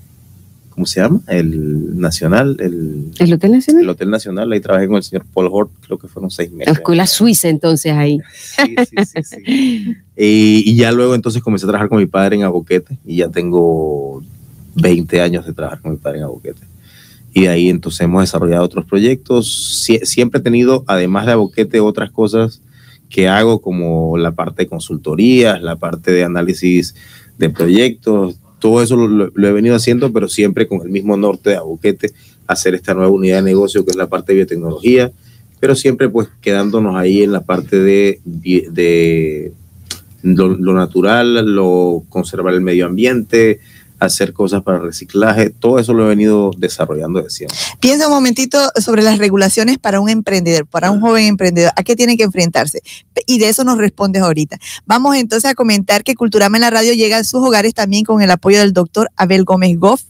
[0.74, 1.22] ¿cómo se llama?
[1.28, 3.84] El Nacional, el, ¿El Hotel Nacional?
[3.84, 6.58] el Hotel Nacional, ahí trabajé con el señor Paul Hort, creo que fueron seis La
[6.58, 6.74] meses.
[6.74, 8.20] escuela suiza entonces ahí.
[8.34, 9.96] Sí, sí, sí, sí.
[10.18, 13.30] Y, y ya luego entonces comencé a trabajar con mi padre en Aboquete y ya
[13.30, 14.22] tengo
[14.76, 16.62] 20 años de trabajar con mi padre en Aboquete.
[17.34, 19.86] Y de ahí entonces hemos desarrollado otros proyectos.
[19.88, 22.62] Sie- siempre he tenido, además de Aboquete, otras cosas
[23.10, 26.94] que hago como la parte de consultorías, la parte de análisis
[27.38, 28.36] de proyectos.
[28.64, 32.14] Todo eso lo, he venido haciendo, pero siempre con el mismo norte de Aboquete,
[32.48, 35.12] hacer esta nueva unidad de negocio que es la parte de biotecnología,
[35.60, 39.52] pero siempre pues quedándonos ahí en la parte de
[40.22, 43.60] lo, lo natural, lo conservar el medio ambiente,
[44.06, 47.58] hacer cosas para reciclaje, todo eso lo he venido desarrollando de siempre.
[47.80, 51.72] Piensa un momentito sobre las regulaciones para un emprendedor, para un joven emprendedor.
[51.76, 52.82] ¿A qué tiene que enfrentarse?
[53.26, 54.58] Y de eso nos respondes ahorita.
[54.86, 58.22] Vamos entonces a comentar que Culturama en la radio llega a sus hogares también con
[58.22, 60.04] el apoyo del doctor Abel Gómez Goff.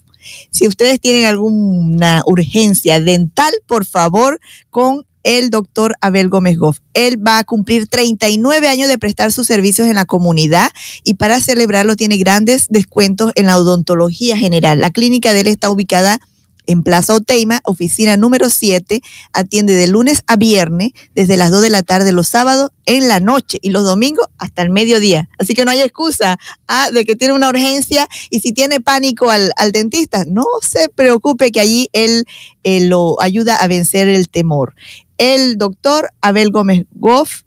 [0.51, 4.39] Si ustedes tienen alguna urgencia dental, por favor,
[4.70, 6.80] con el doctor Abel Gómez Goff.
[6.93, 10.71] Él va a cumplir 39 años de prestar sus servicios en la comunidad
[11.03, 14.80] y para celebrarlo tiene grandes descuentos en la odontología general.
[14.80, 16.19] La clínica de él está ubicada
[16.65, 19.01] en Plaza Oteima, oficina número 7,
[19.34, 23.19] atiende de lunes a viernes desde las 2 de la tarde los sábados en la
[23.19, 25.30] noche y los domingos hasta el mediodía.
[25.38, 29.30] Así que no hay excusa ah, de que tiene una urgencia y si tiene pánico
[29.30, 32.26] al, dentista, no se preocupe que allí él
[32.63, 34.76] eh, lo ayuda a vencer el temor.
[35.18, 37.43] El doctor Abel Gómez Goff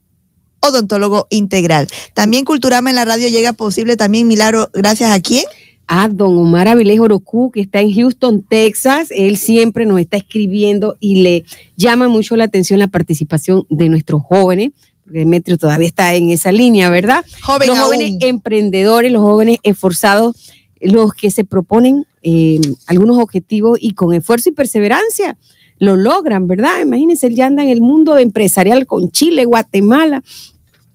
[0.60, 1.88] odontólogo integral.
[2.14, 5.44] También Culturama en la radio llega posible también, Milagro, gracias a quién?
[5.88, 9.08] a don Omar Avilés Orocu, que está en Houston, Texas.
[9.10, 11.44] Él siempre nos está escribiendo y le
[11.76, 14.70] llama mucho la atención la participación de nuestros jóvenes,
[15.04, 17.24] porque Demetrio todavía está en esa línea, ¿verdad?
[17.40, 17.86] Joven los aún.
[17.86, 20.34] jóvenes emprendedores, los jóvenes esforzados,
[20.80, 25.36] los que se proponen eh, algunos objetivos y con esfuerzo y perseverancia
[25.78, 26.80] lo logran, ¿verdad?
[26.82, 30.22] Imagínense, él ya anda en el mundo empresarial con Chile, Guatemala,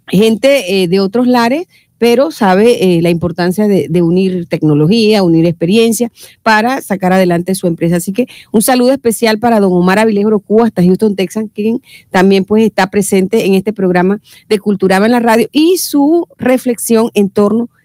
[0.07, 1.67] gente eh, de otros lares,
[2.01, 6.11] pero sabe eh, la importancia de, unir tecnología, unir experiencia
[6.41, 7.97] para sacar adelante su empresa.
[7.97, 11.79] Así que un saludo especial para don Omar Avilés Orocu hasta Houston, Texas, quien
[12.09, 14.19] también pues está presente en este programa
[14.49, 17.80] de Culturama en la radio y su reflexión en torno a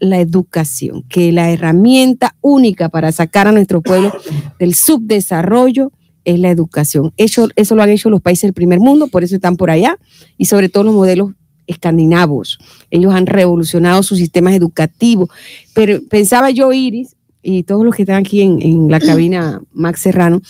[0.00, 4.12] la educación, que la herramienta única para sacar a nuestro pueblo
[4.58, 5.92] del subdesarrollo
[6.24, 7.12] es la educación.
[7.16, 9.98] Eso, eso lo han hecho los países del primer mundo, por eso están por allá,
[10.38, 11.32] y sobre todo los modelos
[11.66, 12.58] escandinavos.
[12.90, 15.30] Ellos han revolucionado sus sistemas educativos.
[15.74, 20.00] Pero pensaba yo, Iris, y todos los que están aquí en, en la cabina, Max
[20.00, 20.42] Serrano,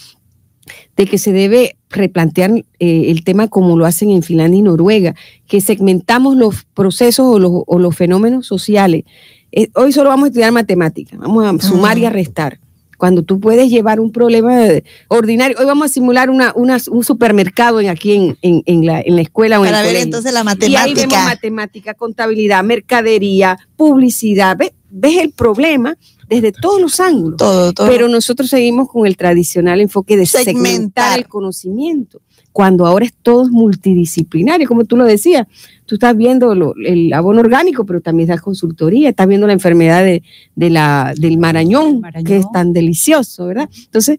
[0.97, 5.14] de que se debe replantear eh, el tema como lo hacen en Finlandia y Noruega,
[5.47, 9.05] que segmentamos los procesos o los, o los fenómenos sociales.
[9.53, 12.59] Eh, hoy solo vamos a estudiar matemáticas, vamos a sumar y a restar
[12.97, 14.61] cuando tú puedes llevar un problema
[15.09, 15.57] ordinario.
[15.59, 19.16] Hoy vamos a simular una, una, un supermercado en, aquí en, en, en, la, en
[19.16, 20.05] la escuela o en Para el ver colegio.
[20.05, 20.82] entonces la Y matemática.
[20.84, 24.57] ahí vemos matemática, contabilidad, mercadería, publicidad.
[24.57, 25.97] ¿Ves, ves el problema
[26.28, 27.38] desde todos los ángulos.
[27.38, 27.88] todo, todo.
[27.88, 31.18] Pero nosotros seguimos con el tradicional enfoque de segmentar, Segmentar.
[31.18, 32.20] el conocimiento,
[32.53, 35.47] cuando ahora es todo multidisciplinario, como tú lo decías.
[35.86, 40.05] Tú estás viendo lo- el abono orgánico, pero también das consultoría, estás viendo la enfermedad
[40.05, 40.22] de,
[40.55, 42.24] de la, del marañón, Marañón.
[42.26, 43.68] que es tan delicioso, ¿verdad?
[43.84, 44.18] Entonces,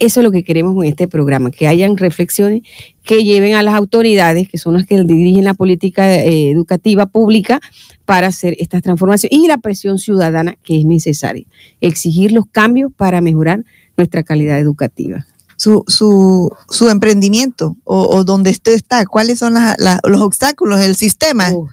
[0.00, 2.62] eso es lo que queremos con este programa, que hayan reflexiones
[3.04, 7.60] que lleven a las autoridades, que son las que dirigen la política eh, educativa pública,
[8.04, 11.46] para hacer estas transformaciones y la presión ciudadana que es necesaria.
[11.80, 13.64] Exigir los cambios para mejorar
[13.96, 15.26] nuestra calidad educativa.
[15.56, 20.80] su, su, su emprendimiento o, o donde usted está, cuáles son las- las- los obstáculos,
[20.80, 21.52] el sistema.
[21.54, 21.68] Oh.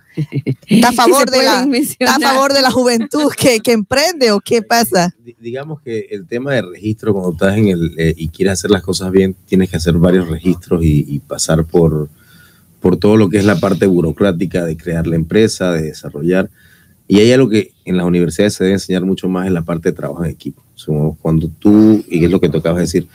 [0.68, 1.68] ¿Está a favor, de la,
[2.00, 5.14] está a favor de la juventud que, que emprende o qué pasa?
[5.26, 8.70] Di- Digamos que el tema de registro, cuando estás en el eh, y quieres hacer
[8.70, 12.08] las cosas bien, tienes que hacer varios registros y, y pasar por,
[12.82, 16.50] por todo lo que es la parte burocrática de crear la empresa, de desarrollar.
[17.08, 19.90] Y hay algo que en las universidades se debe enseñar mucho más en la parte
[19.90, 20.64] de trabajo en equipo.
[21.22, 23.08] Cuando tú, y es lo que tú acabas de decir,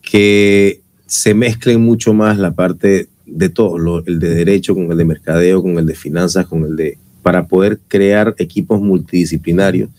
[0.00, 4.96] que se mezclen mucho más la parte de todo, lo- el de derecho con el
[4.96, 9.90] de mercadeo, con el de finanzas, con el de para poder crear equipos multidisciplinarios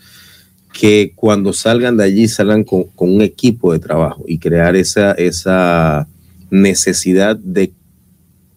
[0.74, 5.12] que cuando salgan de allí salgan con, con un equipo de trabajo y crear esa,
[5.12, 6.08] esa
[6.50, 7.72] necesidad de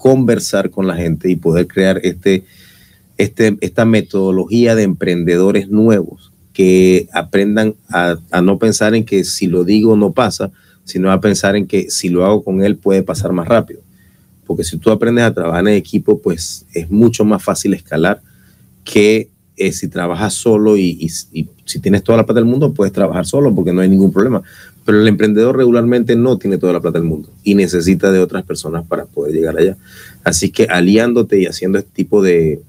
[0.02, 2.42] conversar con la gente y poder crear este,
[3.18, 9.62] este, esta metodología de emprendedores nuevos que aprendan a, no pensar en que si lo
[9.62, 10.50] digo no pasa,
[10.82, 13.80] sino a pensar en que si lo hago con él puede pasar más rápido.
[14.44, 18.20] Porque si tú aprendes a trabajar en equipo, pues es mucho más fácil escalar
[18.82, 22.74] que eh, si trabajas solo y, y- y si tienes toda la plata del mundo,
[22.74, 24.42] puedes trabajar solo porque no hay ningún problema.
[24.84, 28.42] Pero el emprendedor regularmente no tiene toda la plata del mundo y necesita de otras
[28.44, 29.76] personas para poder llegar allá.
[30.24, 32.60] Así que aliándote y haciendo este tipo de,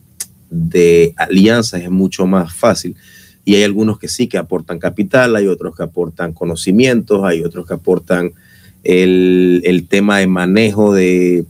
[0.49, 2.95] de alianzas es mucho más fácil.
[3.45, 7.67] Y hay algunos que sí, que aportan capital, hay otros que aportan conocimientos, hay otros
[7.67, 8.31] que aportan
[8.83, 11.45] el, el tema de manejo de,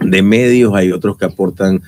[0.00, 1.82] de medios, hay otros que aportan,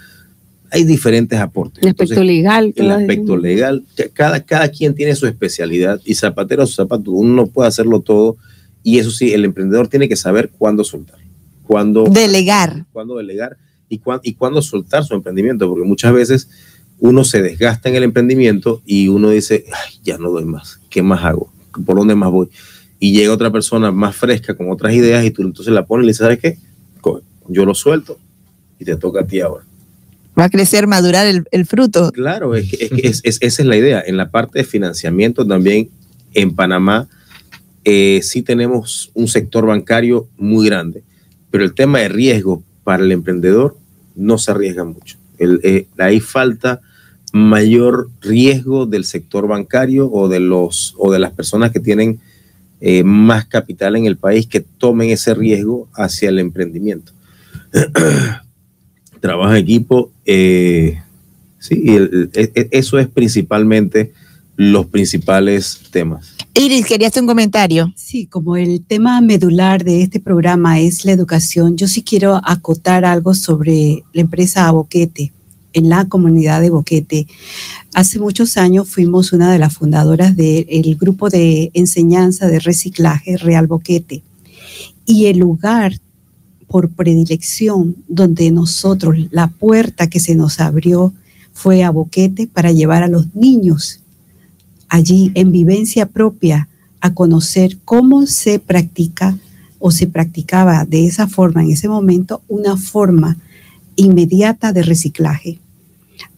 [0.75, 1.83] hay diferentes aportes.
[1.83, 2.73] El aspecto Entonces, legal.
[2.77, 7.35] el aspecto legal, cada, cada quien tiene su especialidad y zapatero a su zapato, uno
[7.35, 8.37] no puede hacerlo todo
[8.83, 11.19] y eso sí, el emprendedor tiene que saber cuándo soltar,
[11.67, 12.87] cuándo Delegar.
[12.93, 13.57] cuándo delegar
[13.89, 16.49] y, cuán- y cuándo soltar su emprendimiento, porque muchas veces
[16.99, 21.03] uno se desgasta en el emprendimiento y uno dice, "Ay, ya no doy más, ¿qué
[21.03, 21.53] más hago?
[21.85, 22.49] ¿Por dónde más voy?
[22.99, 26.07] Y llega otra persona más fresca con otras ideas y tú entonces la pones y
[26.07, 26.57] le dices, ¿sabes qué?
[27.03, 28.17] Coge, Yo lo suelto
[28.79, 29.65] y te toca a ti ahora.
[30.39, 32.11] Va a crecer, madurar el, el fruto.
[32.13, 34.03] Claro, es que, es que es- es- esa es la idea.
[34.07, 35.91] En la parte de financiamiento también
[36.35, 37.09] en Panamá
[37.85, 41.03] eh, sí tenemos un sector bancario muy grande,
[41.51, 43.77] pero el tema de riesgo para el emprendedor
[44.15, 45.19] no se arriesga mucho.
[45.39, 46.81] El, eh, ahí falta
[47.33, 52.21] mayor riesgo del sector bancario o de, los, o de las personas que tienen
[52.81, 57.13] eh, más capital en el país que tomen ese riesgo hacia el emprendimiento.
[59.21, 61.01] Trabajo en equipo, eh,
[61.59, 64.13] sí, el- el- e- eso es principalmente
[64.57, 66.35] los principales temas.
[66.55, 67.93] Iris, quería hacer un comentario.
[67.97, 73.05] Sí, como el tema medular de este programa es la educación, yo sí quiero acotar
[73.07, 75.33] algo sobre la empresa Boquete,
[75.73, 77.27] en la comunidad de Boquete.
[77.95, 83.67] Hace muchos años fuimos una de las fundadoras del grupo de enseñanza de reciclaje Real
[83.67, 84.23] Boquete.
[85.07, 85.95] Y el lugar
[86.73, 91.13] por predilección donde nosotros, la puerta que se nos abrió
[91.53, 94.01] fue a Boquete para llevar a los niños
[94.89, 96.69] allí en vivencia propia
[97.03, 99.37] a conocer cómo se practica
[99.81, 103.37] o se practicaba de esa forma en ese momento una forma
[103.97, 105.59] inmediata de reciclaje.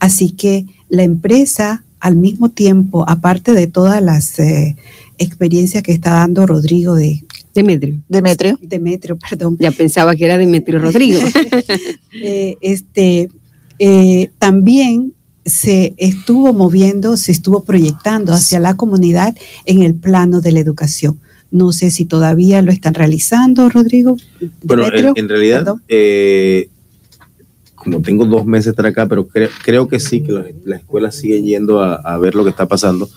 [0.00, 4.74] Así que la empresa al mismo tiempo, aparte de todas las eh,
[5.16, 7.24] experiencias que está dando Rodrigo de
[7.54, 8.02] Demetrio.
[8.08, 8.58] Demetrio.
[8.60, 11.20] Demetrio, perdón, Ya pensaba que era Demetrio Rodrigo.
[12.12, 13.28] eh, este,
[13.78, 15.12] eh, también
[15.44, 19.36] se estuvo moviendo, se estuvo proyectando hacia la comunidad
[19.66, 21.20] en el plano de la educación.
[21.50, 24.16] No sé si todavía lo están realizando, Rodrigo.
[24.62, 26.68] Bueno, en, Demetrio, en realidad, eh,
[27.74, 30.80] como tengo dos meses de estar acá, pero cre- creo que sí, que las, las
[30.80, 33.08] escuelas siguen yendo a, a ver lo que está pasando.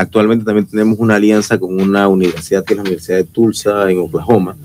[0.00, 3.98] Actualmente también tenemos una alianza con una universidad, que es la Universidad de Tulsa, en
[3.98, 4.56] Oklahoma,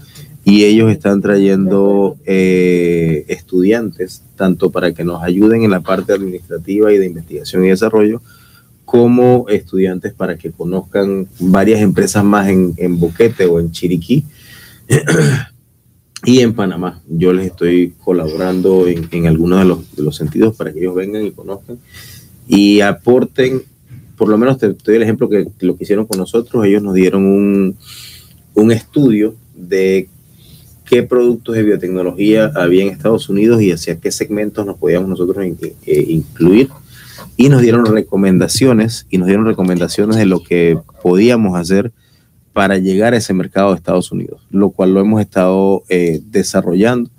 [0.46, 6.94] y ellos están trayendo eh, estudiantes, tanto para que nos ayuden en la parte administrativa
[6.94, 8.22] y de investigación y desarrollo,
[8.86, 14.26] como estudiantes para que conozcan varias empresas más en, Boquete o en Chiriquí
[16.26, 17.02] y en Panamá.
[17.10, 21.80] Yo les estoy colaborando en, algunos de los sentidos para que ellos vengan y conozcan
[22.48, 23.64] y aporten,
[24.18, 26.82] por lo menos te, te doy el ejemplo que, lo que hicieron con nosotros, ellos
[26.84, 27.78] nos dieron un,
[28.54, 30.10] un estudio de
[30.86, 35.46] qué productos de biotecnología había en Estados Unidos y hacia qué segmentos nos podíamos nosotros
[35.46, 36.70] in- eh, incluir
[37.38, 41.92] y nos dieron recomendaciones y nos dieron recomendaciones de lo que podíamos hacer
[42.52, 47.10] para llegar a ese mercado de Estados Unidos, lo cual lo hemos estado eh, desarrollando.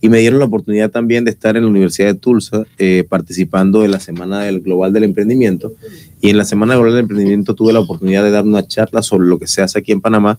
[0.00, 3.84] Y me dieron la oportunidad también de estar en la Universidad de Tulsa eh, participando
[3.84, 5.74] en la Semana del Global del Emprendimiento.
[6.20, 9.26] Y en la Semana Global del Emprendimiento tuve la oportunidad de dar una charla sobre
[9.26, 10.38] lo que se hace aquí en Panamá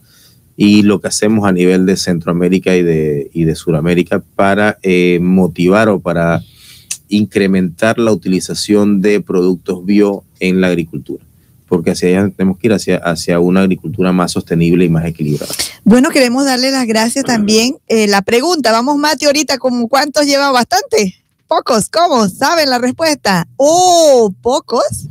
[0.62, 5.20] y lo que hacemos a nivel de Centroamérica y de, y de Sudamérica para eh,
[5.22, 6.42] motivar o para
[7.08, 11.24] incrementar la utilización de productos bio en la agricultura,
[11.70, 15.54] porque hacia allá tenemos que ir hacia, hacia una agricultura más sostenible y más equilibrada.
[15.84, 17.78] Bueno, queremos darle las gracias también.
[17.88, 21.16] Eh, la pregunta, vamos Mati ahorita, como ¿cuántos lleva bastante?
[21.48, 22.28] Pocos, ¿cómo?
[22.28, 23.48] ¿Saben la respuesta?
[23.58, 25.08] Oh, pocos.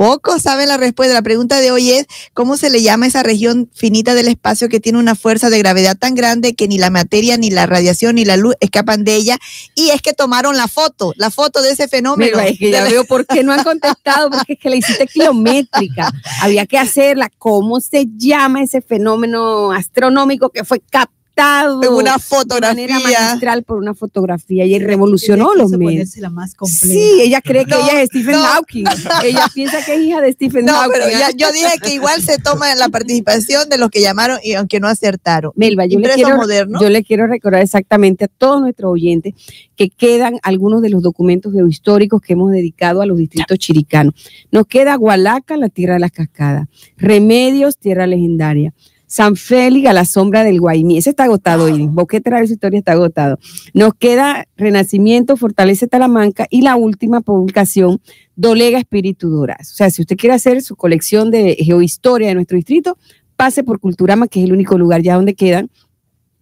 [0.00, 1.12] Pocos saben la respuesta.
[1.12, 4.80] La pregunta de hoy es, ¿cómo se le llama esa región finita del espacio que
[4.80, 8.24] tiene una fuerza de gravedad tan grande que ni la materia, ni la radiación, ni
[8.24, 9.36] la luz escapan de ella?
[9.74, 12.38] Y es que tomaron la foto, la foto de ese fenómeno.
[12.38, 15.06] Mira, es que ya veo por qué no han contestado, porque es que la hiciste
[15.06, 16.10] kilométrica.
[16.40, 17.30] Había que hacerla.
[17.36, 23.20] ¿Cómo se llama ese fenómeno astronómico que fue captado en una de manera fotografía.
[23.20, 26.16] magistral por una fotografía y revolucionó Ella los medios?
[26.32, 26.86] más compleja.
[26.86, 28.42] Sí, ella cree que No, ella es Stephen no.
[28.42, 28.84] Hawking.
[29.24, 30.92] Ella piensa que es hija de Stephen No, Hawking.
[30.92, 34.52] pero ya, yo dije que igual se toma la participación de los que llamaron y
[34.54, 35.52] aunque no acertaron.
[35.56, 36.78] Melba, yo le, quiero, moderno.
[36.80, 39.34] yo le quiero recordar exactamente a todos nuestros oyentes
[39.76, 44.14] que quedan algunos de los documentos geohistóricos que hemos dedicado a los distritos chiricanos.
[44.50, 48.74] Nos queda Hualaca, la tierra de las cascadas, Remedios, tierra legendaria.
[49.10, 50.96] San Félix a la sombra del Guaymí.
[50.96, 51.90] Ese está agotado, Iris.
[51.90, 53.40] Boquete de su historia está agotado.
[53.74, 58.00] Nos queda Renacimiento, Fortaleza Talamanca y la última publicación,
[58.36, 59.72] Dolega Espíritu Doraz.
[59.72, 62.98] O sea, si usted quiere hacer su colección de geohistoria de nuestro distrito,
[63.34, 65.70] pase por Culturama, que es el único lugar ya donde quedan,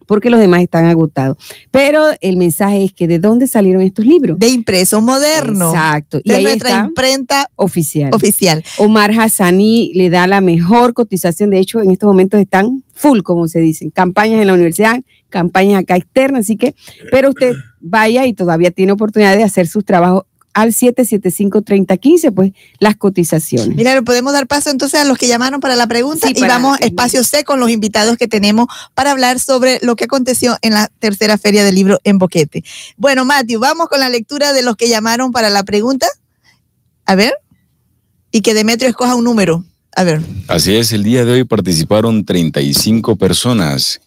[0.09, 1.37] porque los demás están agotados.
[1.69, 4.39] Pero el mensaje es que de dónde salieron estos libros.
[4.39, 5.69] De impreso moderno.
[5.69, 6.19] Exacto.
[6.23, 8.09] Y De ahí nuestra está imprenta oficial.
[8.15, 8.63] oficial.
[8.79, 11.51] Omar Hassani le da la mejor cotización.
[11.51, 13.91] De hecho, en estos momentos están full, como se dicen.
[13.91, 14.99] Campañas en la universidad,
[15.29, 16.39] campañas acá externas.
[16.41, 16.73] Así que,
[17.11, 22.95] pero usted vaya y todavía tiene oportunidad de hacer sus trabajos al 775-3015, pues las
[22.97, 23.75] cotizaciones.
[23.75, 26.55] Mira, podemos dar paso entonces a los que llamaron para la pregunta Sí, y para-
[26.55, 30.57] vamos a espacio C con los invitados que tenemos para hablar sobre lo que aconteció
[30.61, 32.63] en la tercera feria del libro en Boquete.
[32.97, 36.07] Bueno, Matthew, vamos con la lectura de los que llamaron para la pregunta.
[37.05, 37.33] A ver.
[38.31, 39.63] Y que Demetrio escoja un número.
[39.95, 40.21] A ver.
[40.47, 43.99] Así es, el día de hoy participaron 35 personas,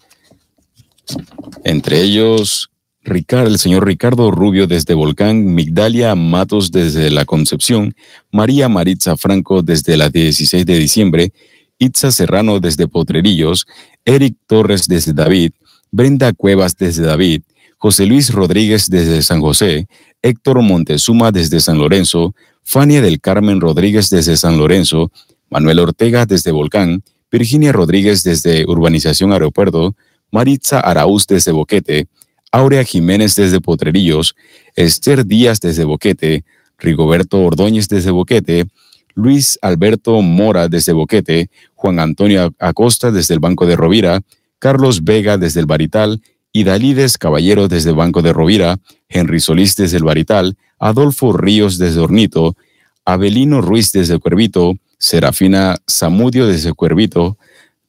[1.64, 2.70] entre ellos
[3.04, 7.94] Ricardo, el señor Ricardo Rubio desde Volcán, Migdalia Matos desde La Concepción,
[8.30, 11.32] María Maritza Franco desde la 16 de diciembre
[11.78, 13.66] Itza Serrano desde Potrerillos,
[14.04, 15.50] Eric Torres desde David,
[15.90, 17.42] Brenda Cuevas desde David,
[17.76, 19.88] José Luis Rodríguez desde San José,
[20.22, 25.10] Héctor Montezuma desde San Lorenzo, Fania del Carmen Rodríguez desde San Lorenzo,
[25.50, 29.96] Manuel Ortega desde Volcán, Virginia Rodríguez desde Urbanización Aeropuerto,
[30.30, 32.06] Maritza Araúz desde Boquete,
[32.52, 34.36] Aurea Jiménez desde Potrerillos,
[34.76, 36.44] Esther Díaz desde Boquete,
[36.78, 38.66] Rigoberto Ordóñez desde Boquete,
[39.14, 44.20] Luis Alberto Mora desde Boquete, Juan Antonio Acosta desde el Banco de Rovira,
[44.58, 46.20] Carlos Vega desde el Barital
[46.52, 48.78] y Dalides Caballero desde el Banco de Rovira,
[49.08, 52.56] Henry Solís desde el Barital, Adolfo Ríos desde Hornito,
[53.04, 57.38] Abelino Ruiz desde Cuervito, Serafina Zamudio desde Cuervito,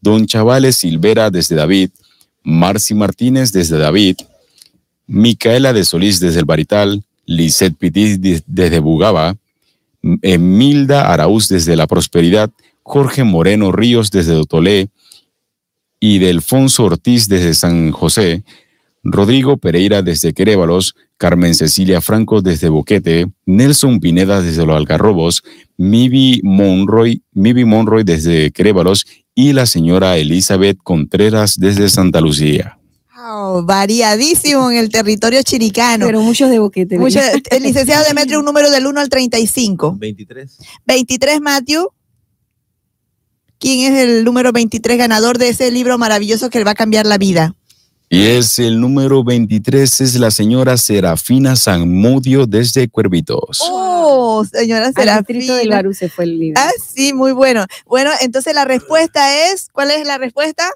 [0.01, 1.91] Don Chavales Silvera desde David,
[2.43, 4.15] Marci Martínez desde David,
[5.07, 9.35] Micaela de Solís desde el Barital, Lisette Pitis desde Bugaba,
[10.21, 12.51] Emilda Araúz desde La Prosperidad,
[12.83, 14.89] Jorge Moreno Ríos desde Dotolé
[15.99, 18.43] y Delfonso Ortiz desde San José,
[19.03, 25.43] Rodrigo Pereira desde Querévalos, Carmen Cecilia Franco desde Boquete, Nelson Pineda desde Los Algarrobos,
[25.77, 32.77] Mibi Monroy, Mibi Monroy desde Querévalos y la señora Elizabeth Contreras desde Santa Lucía.
[33.23, 36.05] Wow, variadísimo en el territorio chiricano.
[36.05, 36.97] Pero muchos de boquete.
[36.97, 37.19] Mucho-
[37.51, 39.95] el licenciado Demetrio, un número del 1 al 35.
[39.97, 40.57] 23.
[40.85, 41.89] 23, Matthew.
[43.59, 47.05] ¿Quién es el número 23 ganador de ese libro maravilloso que le va a cambiar
[47.05, 47.55] la vida?
[48.09, 53.59] Y es el número 23, es la señora Serafina Sanmudio desde Cuervitos.
[53.61, 55.75] Oh, señora Al distrito del Serafina.
[55.75, 56.61] Barú se fue el libro.
[56.61, 57.65] Ah, sí, muy bueno.
[57.85, 60.69] Bueno, entonces la respuesta es, ¿cuál es la respuesta?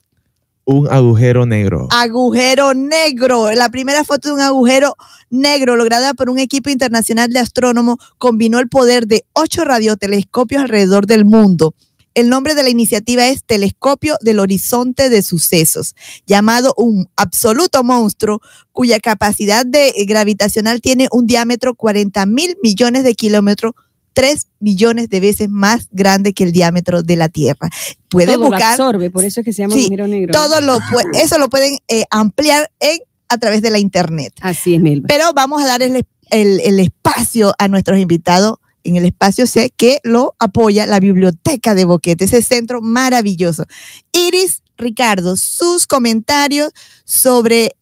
[0.69, 1.87] Un agujero negro.
[1.91, 3.49] Agujero negro.
[3.53, 4.97] La primera foto de un agujero
[5.29, 11.07] negro lograda por un equipo internacional de astrónomos combinó el poder de ocho radiotelescopios alrededor
[11.07, 11.73] del mundo.
[12.15, 15.95] El nombre de la iniciativa es Telescopio del Horizonte de Sucesos,
[16.25, 18.41] llamado un absoluto monstruo
[18.73, 23.71] cuya capacidad de gravitacional tiene un diámetro 40 mil millones de kilómetros,
[24.17, 27.69] 3 millones de veces más grande que el diámetro de la Tierra.
[28.09, 30.31] Puede Todo lo buscar absorbe, por eso es que se llama Sí, agujero negro.
[30.33, 32.97] todo lo pue- eso lo pueden eh, ampliar en,
[33.29, 34.33] a través de la internet.
[34.41, 35.05] Así es, Melba.
[35.07, 39.71] Pero vamos a dar el, el- el espacio a nuestros invitados en el espacio C
[39.77, 43.65] que lo apoya la Biblioteca de Boquete, ese centro maravilloso.
[44.13, 46.71] Iris Ricardo, sus comentarios
[47.05, 47.75] sobre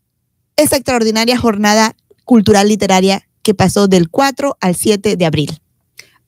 [0.57, 5.59] esa extraordinaria jornada cultural literaria que pasó del 4 al 7 de abril.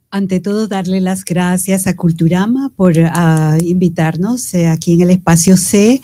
[0.09, 5.57] Ante todo, darle las gracias a Culturama por ah, invitarnos eh, aquí en el espacio
[5.57, 6.01] C.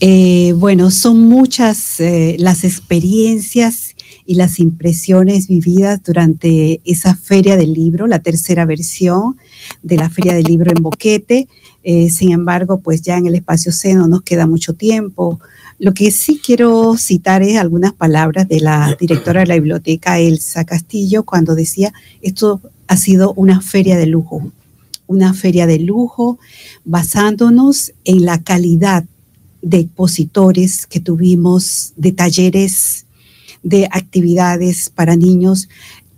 [0.00, 3.94] Eh, bueno, son muchas eh, las experiencias
[4.26, 9.36] y las impresiones vividas durante esa feria del libro, la tercera versión
[9.84, 11.46] de la feria del libro en Boquete.
[12.10, 15.38] Sin embargo, pues ya en el espacio C no nos queda mucho tiempo.
[15.78, 20.64] Lo que sí quiero citar es algunas palabras de la directora de la biblioteca, Elsa
[20.64, 21.92] Castillo, cuando decía,
[22.22, 24.52] esto ha sido una feria de lujo,
[25.06, 26.38] una feria de lujo
[26.84, 29.04] basándonos en la calidad
[29.62, 33.06] de expositores que tuvimos, de talleres,
[33.62, 35.68] de actividades para niños.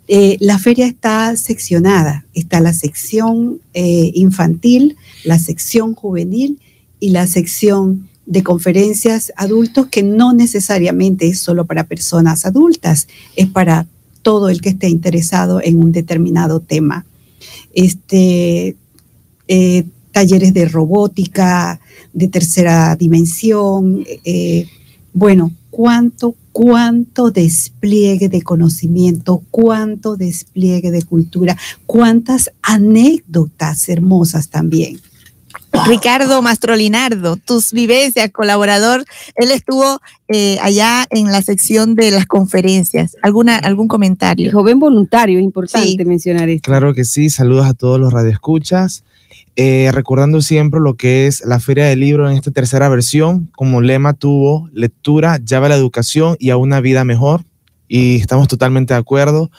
[0.09, 6.61] Eh, la feria está seccionada, está la sección eh, infantil, la sección juvenil
[7.01, 13.07] y la sección de conferencias adultos que no necesariamente es solo para personas adultas,
[13.37, 13.87] es para
[14.27, 17.07] todo el que esté interesado en un determinado tema.
[17.73, 18.75] Este,
[19.47, 21.79] eh, talleres de robótica,
[22.13, 24.67] de tercera dimensión, eh,
[25.13, 31.57] bueno, cuánto, cuánto despliegue de conocimiento, cuánto despliegue de cultura,
[31.87, 34.99] cuántas anécdotas hermosas también.
[35.87, 39.05] Ricardo Mastrolinardo, tus vivencias, colaborador,
[39.35, 43.17] él estuvo eh, allá en la sección de las conferencias.
[43.23, 44.53] ¿Alguna, ¿Algún El comentario?
[44.53, 46.05] joven voluntario, es importante Sí.
[46.05, 46.67] mencionar esto.
[46.71, 49.05] Claro que sí, saludos a todos los radioescuchas.
[49.59, 53.81] Eh, recordando siempre lo que es la Feria del Libro en esta tercera versión, como
[53.81, 57.43] lema tuvo lectura, llave a la educación y a una vida mejor.
[57.89, 59.51] Y estamos totalmente de acuerdo.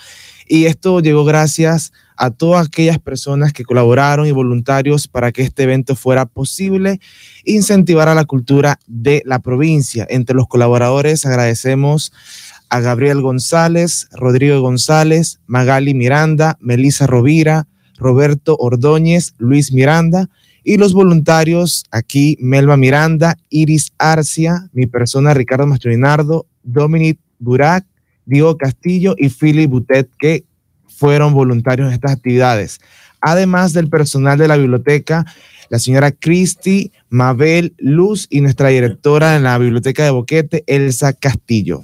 [0.47, 5.63] Y esto llegó gracias a todas aquellas personas que colaboraron y voluntarios para que este
[5.63, 6.99] evento fuera posible,
[7.45, 10.07] incentivar a la cultura de la provincia.
[10.09, 12.11] Entre los colaboradores agradecemos
[12.69, 17.67] a Gabriel González, Rodrigo González, Magali Miranda, Melissa Rovira,
[17.97, 20.29] Roberto Ordóñez, Luis Miranda
[20.63, 27.85] y los voluntarios aquí, Melba Miranda, Iris Arcia, mi persona Ricardo Mastrinardo, Dominic Burak,
[28.27, 30.43] Diego Castillo y Philip Butet, que
[30.87, 32.79] fueron voluntarios en estas actividades.
[33.21, 35.25] Además del personal de la biblioteca,
[35.69, 41.81] la señora Cristi Mabel Luz y nuestra directora en la Biblioteca de Boquete, Elsa Castillo.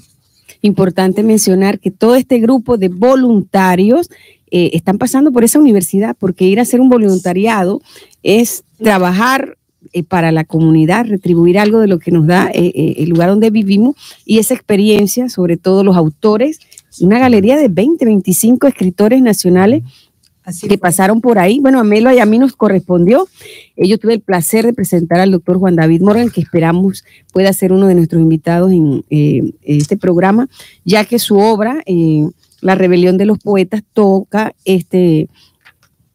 [0.61, 4.09] Importante mencionar que todo este grupo de voluntarios
[4.51, 7.81] eh, están pasando por esa universidad, porque ir a hacer un voluntariado
[8.21, 9.57] es trabajar
[9.91, 13.29] eh, para la comunidad, retribuir algo de lo que nos da eh, eh, el lugar
[13.29, 16.59] donde vivimos y esa experiencia, sobre todo los autores,
[16.99, 19.83] una galería de 20, 25 escritores nacionales
[20.43, 20.77] Así que fue.
[20.77, 21.59] pasaron por ahí.
[21.59, 23.27] Bueno, a Melo y a mí nos correspondió.
[23.77, 27.71] Yo tuve el placer de presentar al doctor Juan David Morgan, que esperamos pueda ser
[27.71, 30.49] uno de nuestros invitados en eh, este programa,
[30.83, 32.27] ya que su obra, eh,
[32.61, 35.27] La rebelión de los poetas, toca este,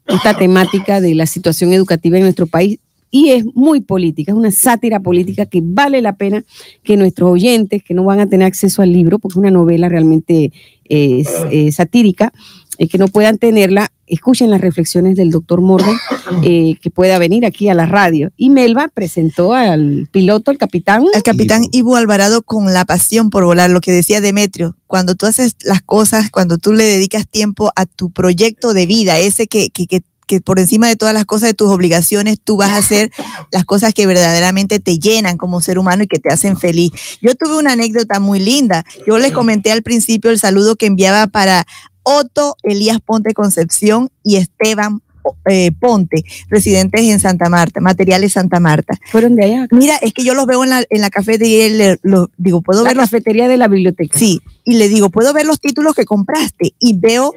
[0.06, 2.78] esta temática de la situación educativa en nuestro país
[3.10, 6.44] y es muy política, es una sátira política que vale la pena
[6.82, 9.88] que nuestros oyentes, que no van a tener acceso al libro, porque es una novela
[9.88, 10.52] realmente
[10.88, 12.32] eh, eh, satírica,
[12.80, 15.96] eh, que no puedan tenerla, escuchen las reflexiones del doctor Morgan,
[16.44, 18.30] eh, que pueda venir aquí a la radio.
[18.36, 21.04] Y Melba presentó al piloto, el capitán.
[21.12, 25.26] El capitán Ivo Alvarado con la pasión por volar, lo que decía Demetrio, cuando tú
[25.26, 29.70] haces las cosas, cuando tú le dedicas tiempo a tu proyecto de vida, ese que,
[29.70, 32.76] que, que, que por encima de todas las cosas de tus obligaciones, tú vas a
[32.76, 33.10] hacer
[33.50, 36.92] las cosas que verdaderamente te llenan como ser humano y que te hacen feliz.
[37.20, 38.84] Yo tuve una anécdota muy linda.
[39.06, 41.66] Yo les comenté al principio el saludo que enviaba para
[42.04, 45.02] Otto Elías Ponte Concepción y Esteban
[45.50, 48.94] eh, Ponte, residentes en Santa Marta, materiales Santa Marta.
[49.10, 49.66] Fueron de allá.
[49.72, 52.62] Mira, es que yo los veo en la, en la cafetería y le- lo- digo,
[52.62, 54.18] ¿puedo La ver cafetería de la biblioteca.
[54.18, 56.72] Sí, y le digo, ¿puedo ver los títulos que compraste?
[56.78, 57.34] Y veo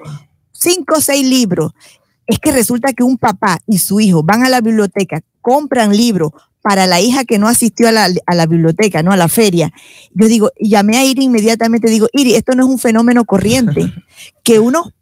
[0.53, 1.73] cinco o seis libros.
[2.31, 6.31] Es que resulta que un papá y su hijo van a la biblioteca, compran libros
[6.61, 9.73] para la hija que no asistió a la, a la biblioteca, no a la feria.
[10.13, 13.91] Yo digo, y llamé a Iri inmediatamente, digo, Iri, esto no es un fenómeno corriente,
[14.43, 14.93] que uno,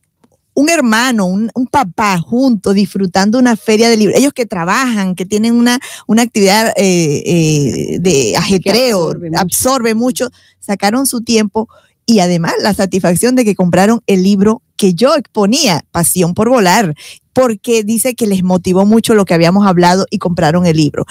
[0.55, 5.27] un hermano, un, un papá juntos disfrutando una feria de libros, ellos que trabajan, que
[5.27, 5.77] tienen una,
[6.07, 9.39] una actividad eh, eh, de ajetreo, absorbe mucho.
[9.39, 11.69] absorbe mucho, sacaron su tiempo
[12.07, 16.95] y además la satisfacción de que compraron el libro que yo exponía, Pasión por Volar,
[17.33, 21.05] porque dice que les motivó mucho lo que habíamos hablado y compraron el libro.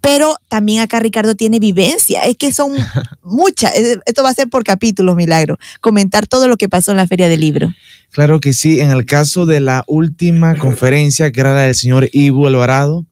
[0.00, 2.76] Pero también acá Ricardo tiene vivencia, es que son
[3.24, 7.08] muchas, esto va a ser por capítulos, Milagro, comentar todo lo que pasó en la
[7.08, 7.74] feria del libro.
[8.12, 12.08] Claro que sí, en el caso de la última conferencia, que era la del señor
[12.12, 13.04] Ivo Alvarado,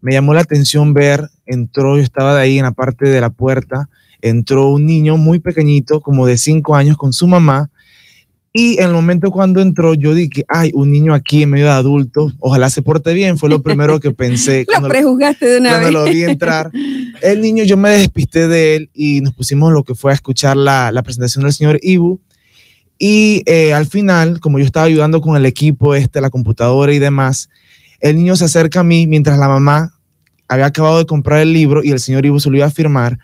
[0.00, 3.28] me llamó la atención ver, entró, yo estaba de ahí en la parte de la
[3.28, 3.90] puerta,
[4.22, 7.68] entró un niño muy pequeñito, como de cinco años, con su mamá,
[8.52, 11.72] y en el momento cuando entró, yo dije, ay, un niño aquí en medio de
[11.72, 14.60] adultos, ojalá se porte bien, fue lo primero que pensé.
[14.60, 15.92] Lo cuando- prejuzgaste de una cuando vez.
[15.92, 16.70] lo vi entrar,
[17.22, 20.56] el niño, yo me despisté de él y nos pusimos lo que fue a escuchar
[20.56, 22.18] la, la presentación del señor Ibu.
[22.98, 26.98] Y eh, al final, como yo estaba ayudando con el equipo, este, la computadora y
[26.98, 27.48] demás,
[28.00, 29.94] el niño se acerca a mí mientras la mamá
[30.48, 33.18] había acabado de comprar el libro y el señor Ibu se lo iba a firmar.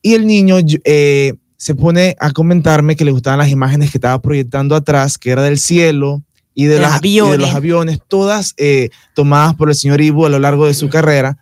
[0.00, 4.20] Y el niño eh, se pone a comentarme que le gustaban las imágenes que estaba
[4.20, 6.20] proyectando atrás, que era del cielo
[6.56, 6.96] y de, las-
[7.28, 8.00] y de los aviones.
[8.08, 11.38] todas eh, tomadas por el señor Ibu a lo largo de su carrera.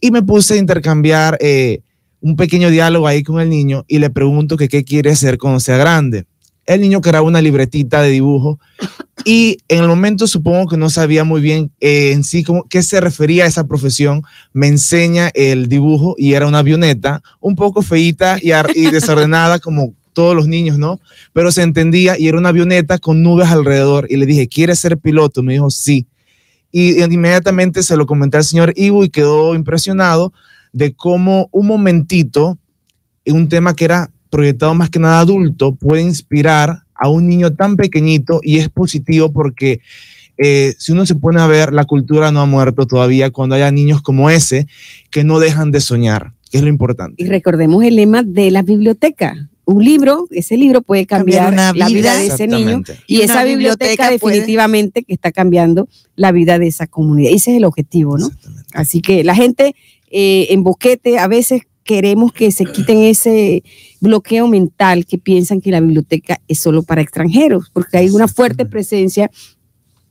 [0.00, 1.80] Y me puse a intercambiar eh,
[2.22, 5.60] un pequeño diálogo ahí con el niño y le pregunto que qué quiere hacer cuando
[5.60, 6.24] sea grande.
[6.66, 8.60] El niño creaba una libretita de dibujo
[9.24, 12.82] y en el momento supongo que no sabía muy bien eh, en sí cómo, qué
[12.82, 14.22] se refería a esa profesión.
[14.52, 19.94] Me enseña el dibujo y era una avioneta un poco feíta y, y desordenada como
[20.12, 21.00] todos los niños, ¿no?
[21.32, 24.98] Pero se entendía y era una avioneta con nubes alrededor y le dije, ¿quieres ser
[24.98, 25.42] piloto?
[25.42, 26.06] Me dijo, sí.
[26.70, 30.32] Y inmediatamente se lo comenté al señor Ibu y quedó impresionado
[30.72, 32.58] de cómo un momentito,
[33.24, 37.52] en un tema que era proyectado más que nada adulto, puede inspirar a un niño
[37.52, 39.80] tan pequeñito y es positivo porque
[40.38, 43.70] eh, si uno se pone a ver, la cultura no ha muerto todavía cuando haya
[43.70, 44.66] niños como ese
[45.10, 47.22] que no dejan de soñar, que es lo importante.
[47.22, 49.50] Y recordemos el lema de la biblioteca.
[49.64, 52.16] Un libro, ese libro puede cambiar, la vida vida.
[52.16, 56.86] de ese niño y, Y esa biblioteca, definitivamente que está cambiando la vida de esa
[56.86, 57.32] comunidad.
[57.32, 58.30] Ese es el objetivo, ¿no?
[58.72, 59.76] Así que la gente
[60.10, 63.62] eh, en Boquete a veces queremos que se quiten ese
[64.00, 68.66] bloqueo mental que piensan que la biblioteca es solo para extranjeros, porque hay una fuerte
[68.66, 69.30] presencia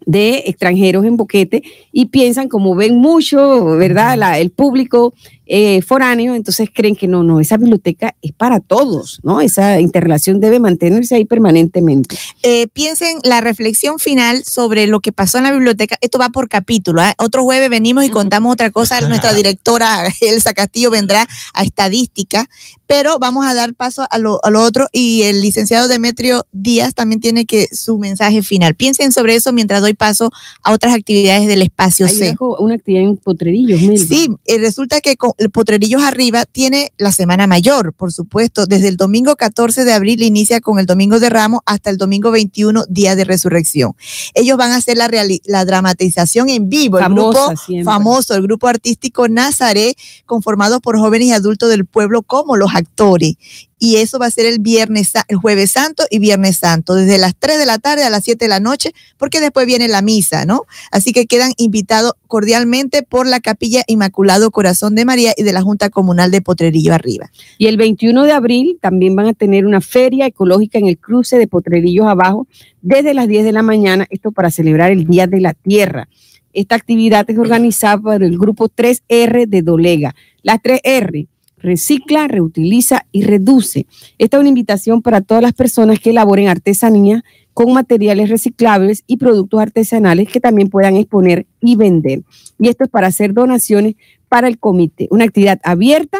[0.05, 1.61] de extranjeros en Boquete
[1.91, 4.17] y piensan como ven mucho, ¿verdad?
[4.17, 5.13] La- el público
[5.53, 9.41] eh, foráneos, entonces creen que no, no, esa biblioteca es para todos, ¿no?
[9.41, 12.17] Esa interrelación debe mantenerse ahí permanentemente.
[12.41, 15.97] Eh, piensen la reflexión final sobre lo que pasó en la biblioteca.
[15.99, 17.01] Esto va por capítulo.
[17.01, 17.15] ¿ah?
[17.17, 19.01] Otro jueves venimos y contamos otra cosa.
[19.01, 22.47] Nuestra directora Elsa Castillo vendrá a estadística,
[22.87, 26.93] pero vamos a dar paso a lo, a lo otro y el licenciado Demetrio Díaz
[26.95, 28.75] también tiene que su mensaje final.
[28.75, 30.31] Piensen sobre eso mientras doy paso
[30.63, 32.25] a otras actividades del espacio Ahí C.
[32.27, 34.05] dejo una actividad en Potrerillos, Melba.
[34.07, 38.65] Sí, eh, resulta que con- Potrerillos Arriba tiene la Semana Mayor, por supuesto.
[38.65, 42.31] Desde el domingo 14 de abril inicia con el Domingo de Ramos hasta el domingo
[42.31, 43.93] 21, Día de Resurrección.
[44.33, 46.99] Ellos van a hacer la, dramatización en vivo.
[46.99, 47.85] El grupo siempre.
[47.85, 53.35] famoso, el grupo artístico Nazaret, conformado por jóvenes y adultos del pueblo como los actores.
[53.83, 57.35] Y eso va a ser el viernes, el jueves santo y viernes santo, desde las
[57.35, 60.45] 3 de la tarde a las 7 de la noche, porque después viene la misa,
[60.45, 60.65] ¿no?
[60.91, 65.63] Así que quedan invitados cordialmente por la Capilla Inmaculado Corazón de María y de la
[65.63, 67.31] Junta Comunal de Potrerillo Arriba.
[67.57, 71.39] Y el 21 de abril también van a tener una feria ecológica en el cruce
[71.39, 72.47] de Potrerillos abajo
[72.83, 76.07] desde las 10 de la mañana, esto para celebrar el Día de la Tierra.
[76.53, 80.13] Esta actividad es organizada por el grupo 3R de Dolega.
[80.43, 81.27] Las 3R,
[81.61, 83.85] recicla, reutiliza y reduce.
[84.17, 89.17] Esta es una invitación para todas las personas que elaboren artesanía con materiales reciclables y
[89.17, 92.23] productos artesanales que también puedan exponer y vender.
[92.59, 93.95] Y esto es para hacer donaciones
[94.29, 95.07] para el comité.
[95.11, 96.19] Una actividad abierta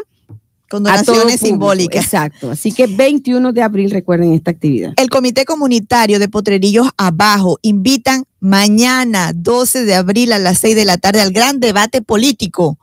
[0.70, 2.04] Con donaciones simbólicas.
[2.04, 2.52] Exacto.
[2.52, 4.94] Así que 21 de abril recuerden esta actividad.
[4.98, 10.86] El Comité Comunitario de Potrerillos Abajo invitan mañana, 12 de abril a las 6 de
[10.86, 12.78] la tarde, al gran debate político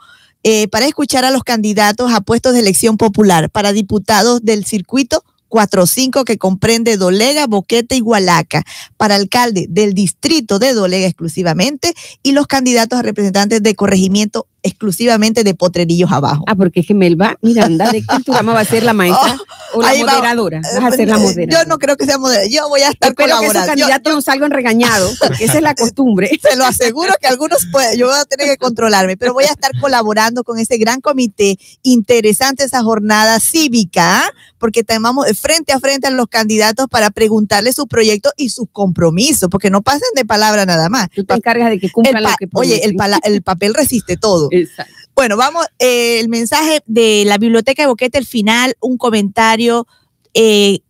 [0.44, 5.24] eh, para escuchar a los candidatos a puestos de elección popular para diputados del circuito
[5.48, 8.62] 45 que comprende Dolega, Boquete y Hualaca,
[8.96, 15.42] para alcalde del distrito de Dolega exclusivamente y los candidatos a representantes de corregimiento exclusivamente
[15.44, 16.44] de Potrerillos Abajo.
[16.46, 19.36] Ah, porque es que Melba Miranda de Culturama va a ser la maestra
[19.74, 20.12] o la ahí va.
[20.14, 20.60] moderadora.
[20.62, 21.62] Vas a ser la Eh, moderadora.
[21.62, 23.74] Yo no creo que sea moderadora, yo voy a estar Espero que esos colaborando.
[23.74, 26.30] Yo- candidatos no salgan regañados, porque esa es la costumbre.
[26.40, 29.52] se lo aseguro que algunos pueden, yo voy a tener que controlarme, pero voy a
[29.52, 34.30] estar colaborando con ese gran comité, interesante esa jornada cívica, ¿ah?
[34.58, 39.48] porque tenemos frente a frente a los candidatos para preguntarles su proyecto y sus compromisos,
[39.50, 41.08] porque no pasen de palabra nada más.
[41.14, 44.48] Tú te encargas de que cumplan lo que oye, el, el papel resiste todo.
[44.58, 44.92] Exacto.
[45.14, 49.86] Bueno, vamos, eh, el mensaje de la biblioteca de Boquete, el final, un comentario.
[50.34, 50.80] eh,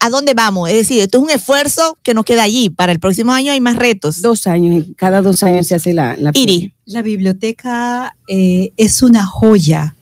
[0.00, 0.68] ¿A dónde vamos?
[0.70, 2.68] Es decir, esto es un esfuerzo que nos queda allí.
[2.68, 4.20] Para el próximo año hay más retos.
[4.22, 6.74] Dos años, cada dos años se hace la, la Iri.
[6.84, 9.94] La biblioteca eh, es una joya,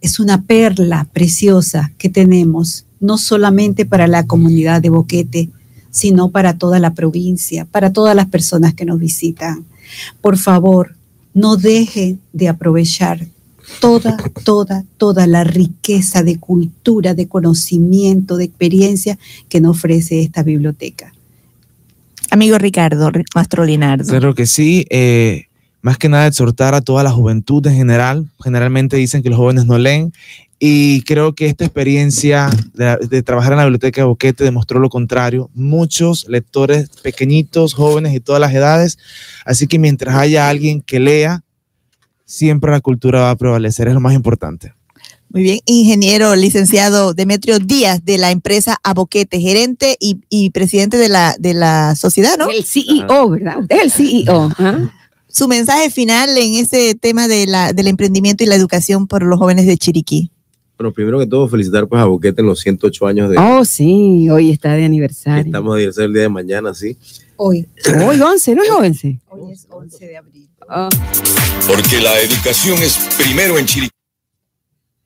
[0.00, 5.50] es una perla preciosa que tenemos, no solamente para la comunidad de Boquete,
[5.90, 9.66] sino para toda la provincia, para todas las personas que nos visitan.
[10.22, 10.96] Por favor,
[11.34, 13.26] no deje de aprovechar
[13.80, 19.18] toda, toda, toda la riqueza de cultura, de conocimiento, de experiencia
[19.48, 21.12] que nos ofrece esta biblioteca.
[22.30, 24.08] Amigo Ricardo Ri- Mastro Linardo.
[24.08, 24.86] Claro que sí.
[24.90, 25.44] eh,
[25.82, 28.26] más que nada exhortar a toda la juventud en general.
[28.42, 30.12] Generalmente dicen que los jóvenes no leen
[30.58, 34.88] y creo que esta experiencia de, de trabajar en la biblioteca de Boquete demostró lo
[34.88, 35.50] contrario.
[35.54, 38.98] Muchos lectores pequeñitos, jóvenes y todas las edades.
[39.44, 41.42] Así que mientras haya alguien que lea,
[42.24, 43.88] siempre la cultura va a prevalecer.
[43.88, 44.72] Es lo más importante.
[45.34, 51.08] Muy bien, ingeniero licenciado Demetrio Díaz de la empresa Aboquete, gerente y, y presidente de
[51.08, 52.48] la, de la sociedad, ¿no?
[52.48, 53.58] El CEO, ¿verdad?
[53.58, 54.52] Usted es el CEO.
[54.58, 54.92] ¿ah?
[55.28, 59.40] Su mensaje final en ese tema de la, del emprendimiento y la educación por los
[59.40, 60.30] jóvenes de Chiriquí.
[60.84, 64.28] Bueno, primero que todo, felicitar pues a Boquete en los 108 años de Oh, sí,
[64.28, 65.46] hoy está de aniversario.
[65.46, 66.98] estamos de aniversario el día de mañana, sí.
[67.36, 67.66] Hoy,
[68.06, 69.18] Hoy 11, ¿no es 11?
[69.30, 70.46] hoy es 11 de abril.
[70.68, 70.90] Ah,
[71.66, 73.90] Porque la educación es primero en Chiriquí.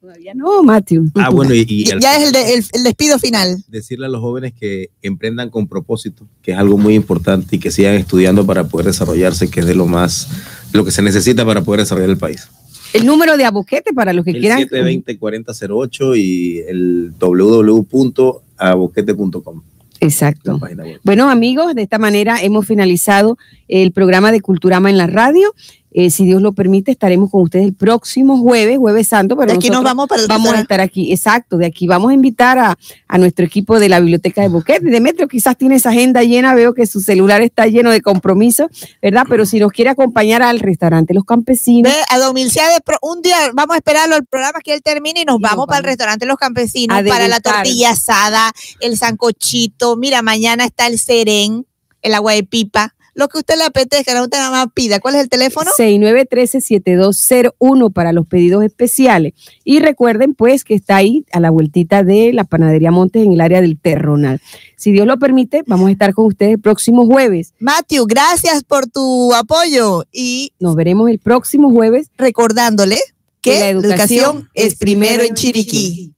[0.00, 1.12] todavía no, Matthew.
[1.14, 3.62] Ah, bueno, y, y al- ya es el, de- el- el despido final.
[3.68, 7.70] decirle a los jóvenes que emprendan con propósito, que es algo muy importante y que
[7.70, 10.26] sigan estudiando para poder desarrollarse, que es de lo más,
[10.72, 12.48] lo que se necesita para poder desarrollar el país.
[12.92, 14.58] El número de aboquete para los que El quieran.
[14.60, 19.62] 720-4008 y el www.aboquete.com.
[20.00, 20.60] Exacto.
[21.02, 23.36] Bueno, amigos, de esta manera hemos finalizado
[23.66, 25.52] el programa de Culturama en la radio.
[25.90, 29.36] Eh, si Dios lo permite, estaremos con ustedes el próximo jueves, jueves santo.
[29.36, 32.10] Pero De aquí nos vamos para el vamos a estar aquí, exacto, de aquí vamos
[32.10, 32.78] a invitar a,
[33.08, 34.84] a nuestro equipo de la Biblioteca de Boquete.
[34.90, 38.68] Demetrio quizás tiene esa agenda llena, veo que su celular está lleno de compromisos,
[39.00, 39.24] ¿verdad?
[39.28, 43.74] Pero si nos quiere acompañar al restaurante Los Campesinos, Ve a pro- un día vamos
[43.74, 45.90] a esperarlo al programa que él termine y nos Y nos vamos para el vamos.
[45.92, 49.96] restaurante Los Campesinos, para la tortilla asada, el sancochito.
[49.96, 51.66] Mira, mañana está el serén,
[52.02, 52.94] el agua de pipa.
[53.18, 55.00] Lo que usted le apetezca, no usted nada más pida.
[55.00, 55.68] ¿Cuál es el teléfono?
[55.76, 59.32] 6913-7201 para los pedidos especiales.
[59.64, 63.40] Y recuerden, pues, que está ahí a la vueltita de la Panadería Montes en el
[63.40, 64.40] área del Terronal.
[64.76, 67.54] Si Dios lo permite, vamos a estar con ustedes el próximo jueves.
[67.58, 72.10] Matthew, gracias por tu apoyo y Nos veremos el próximo jueves.
[72.16, 72.98] recordándole
[73.40, 76.12] que Que la la educación, educación es primero en en Chiriquí.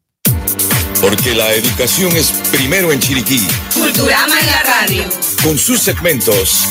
[1.00, 3.40] Porque la educación es primero en Chiriquí,
[3.72, 5.02] Culturama en la radio.
[5.42, 6.68] con sus segmentos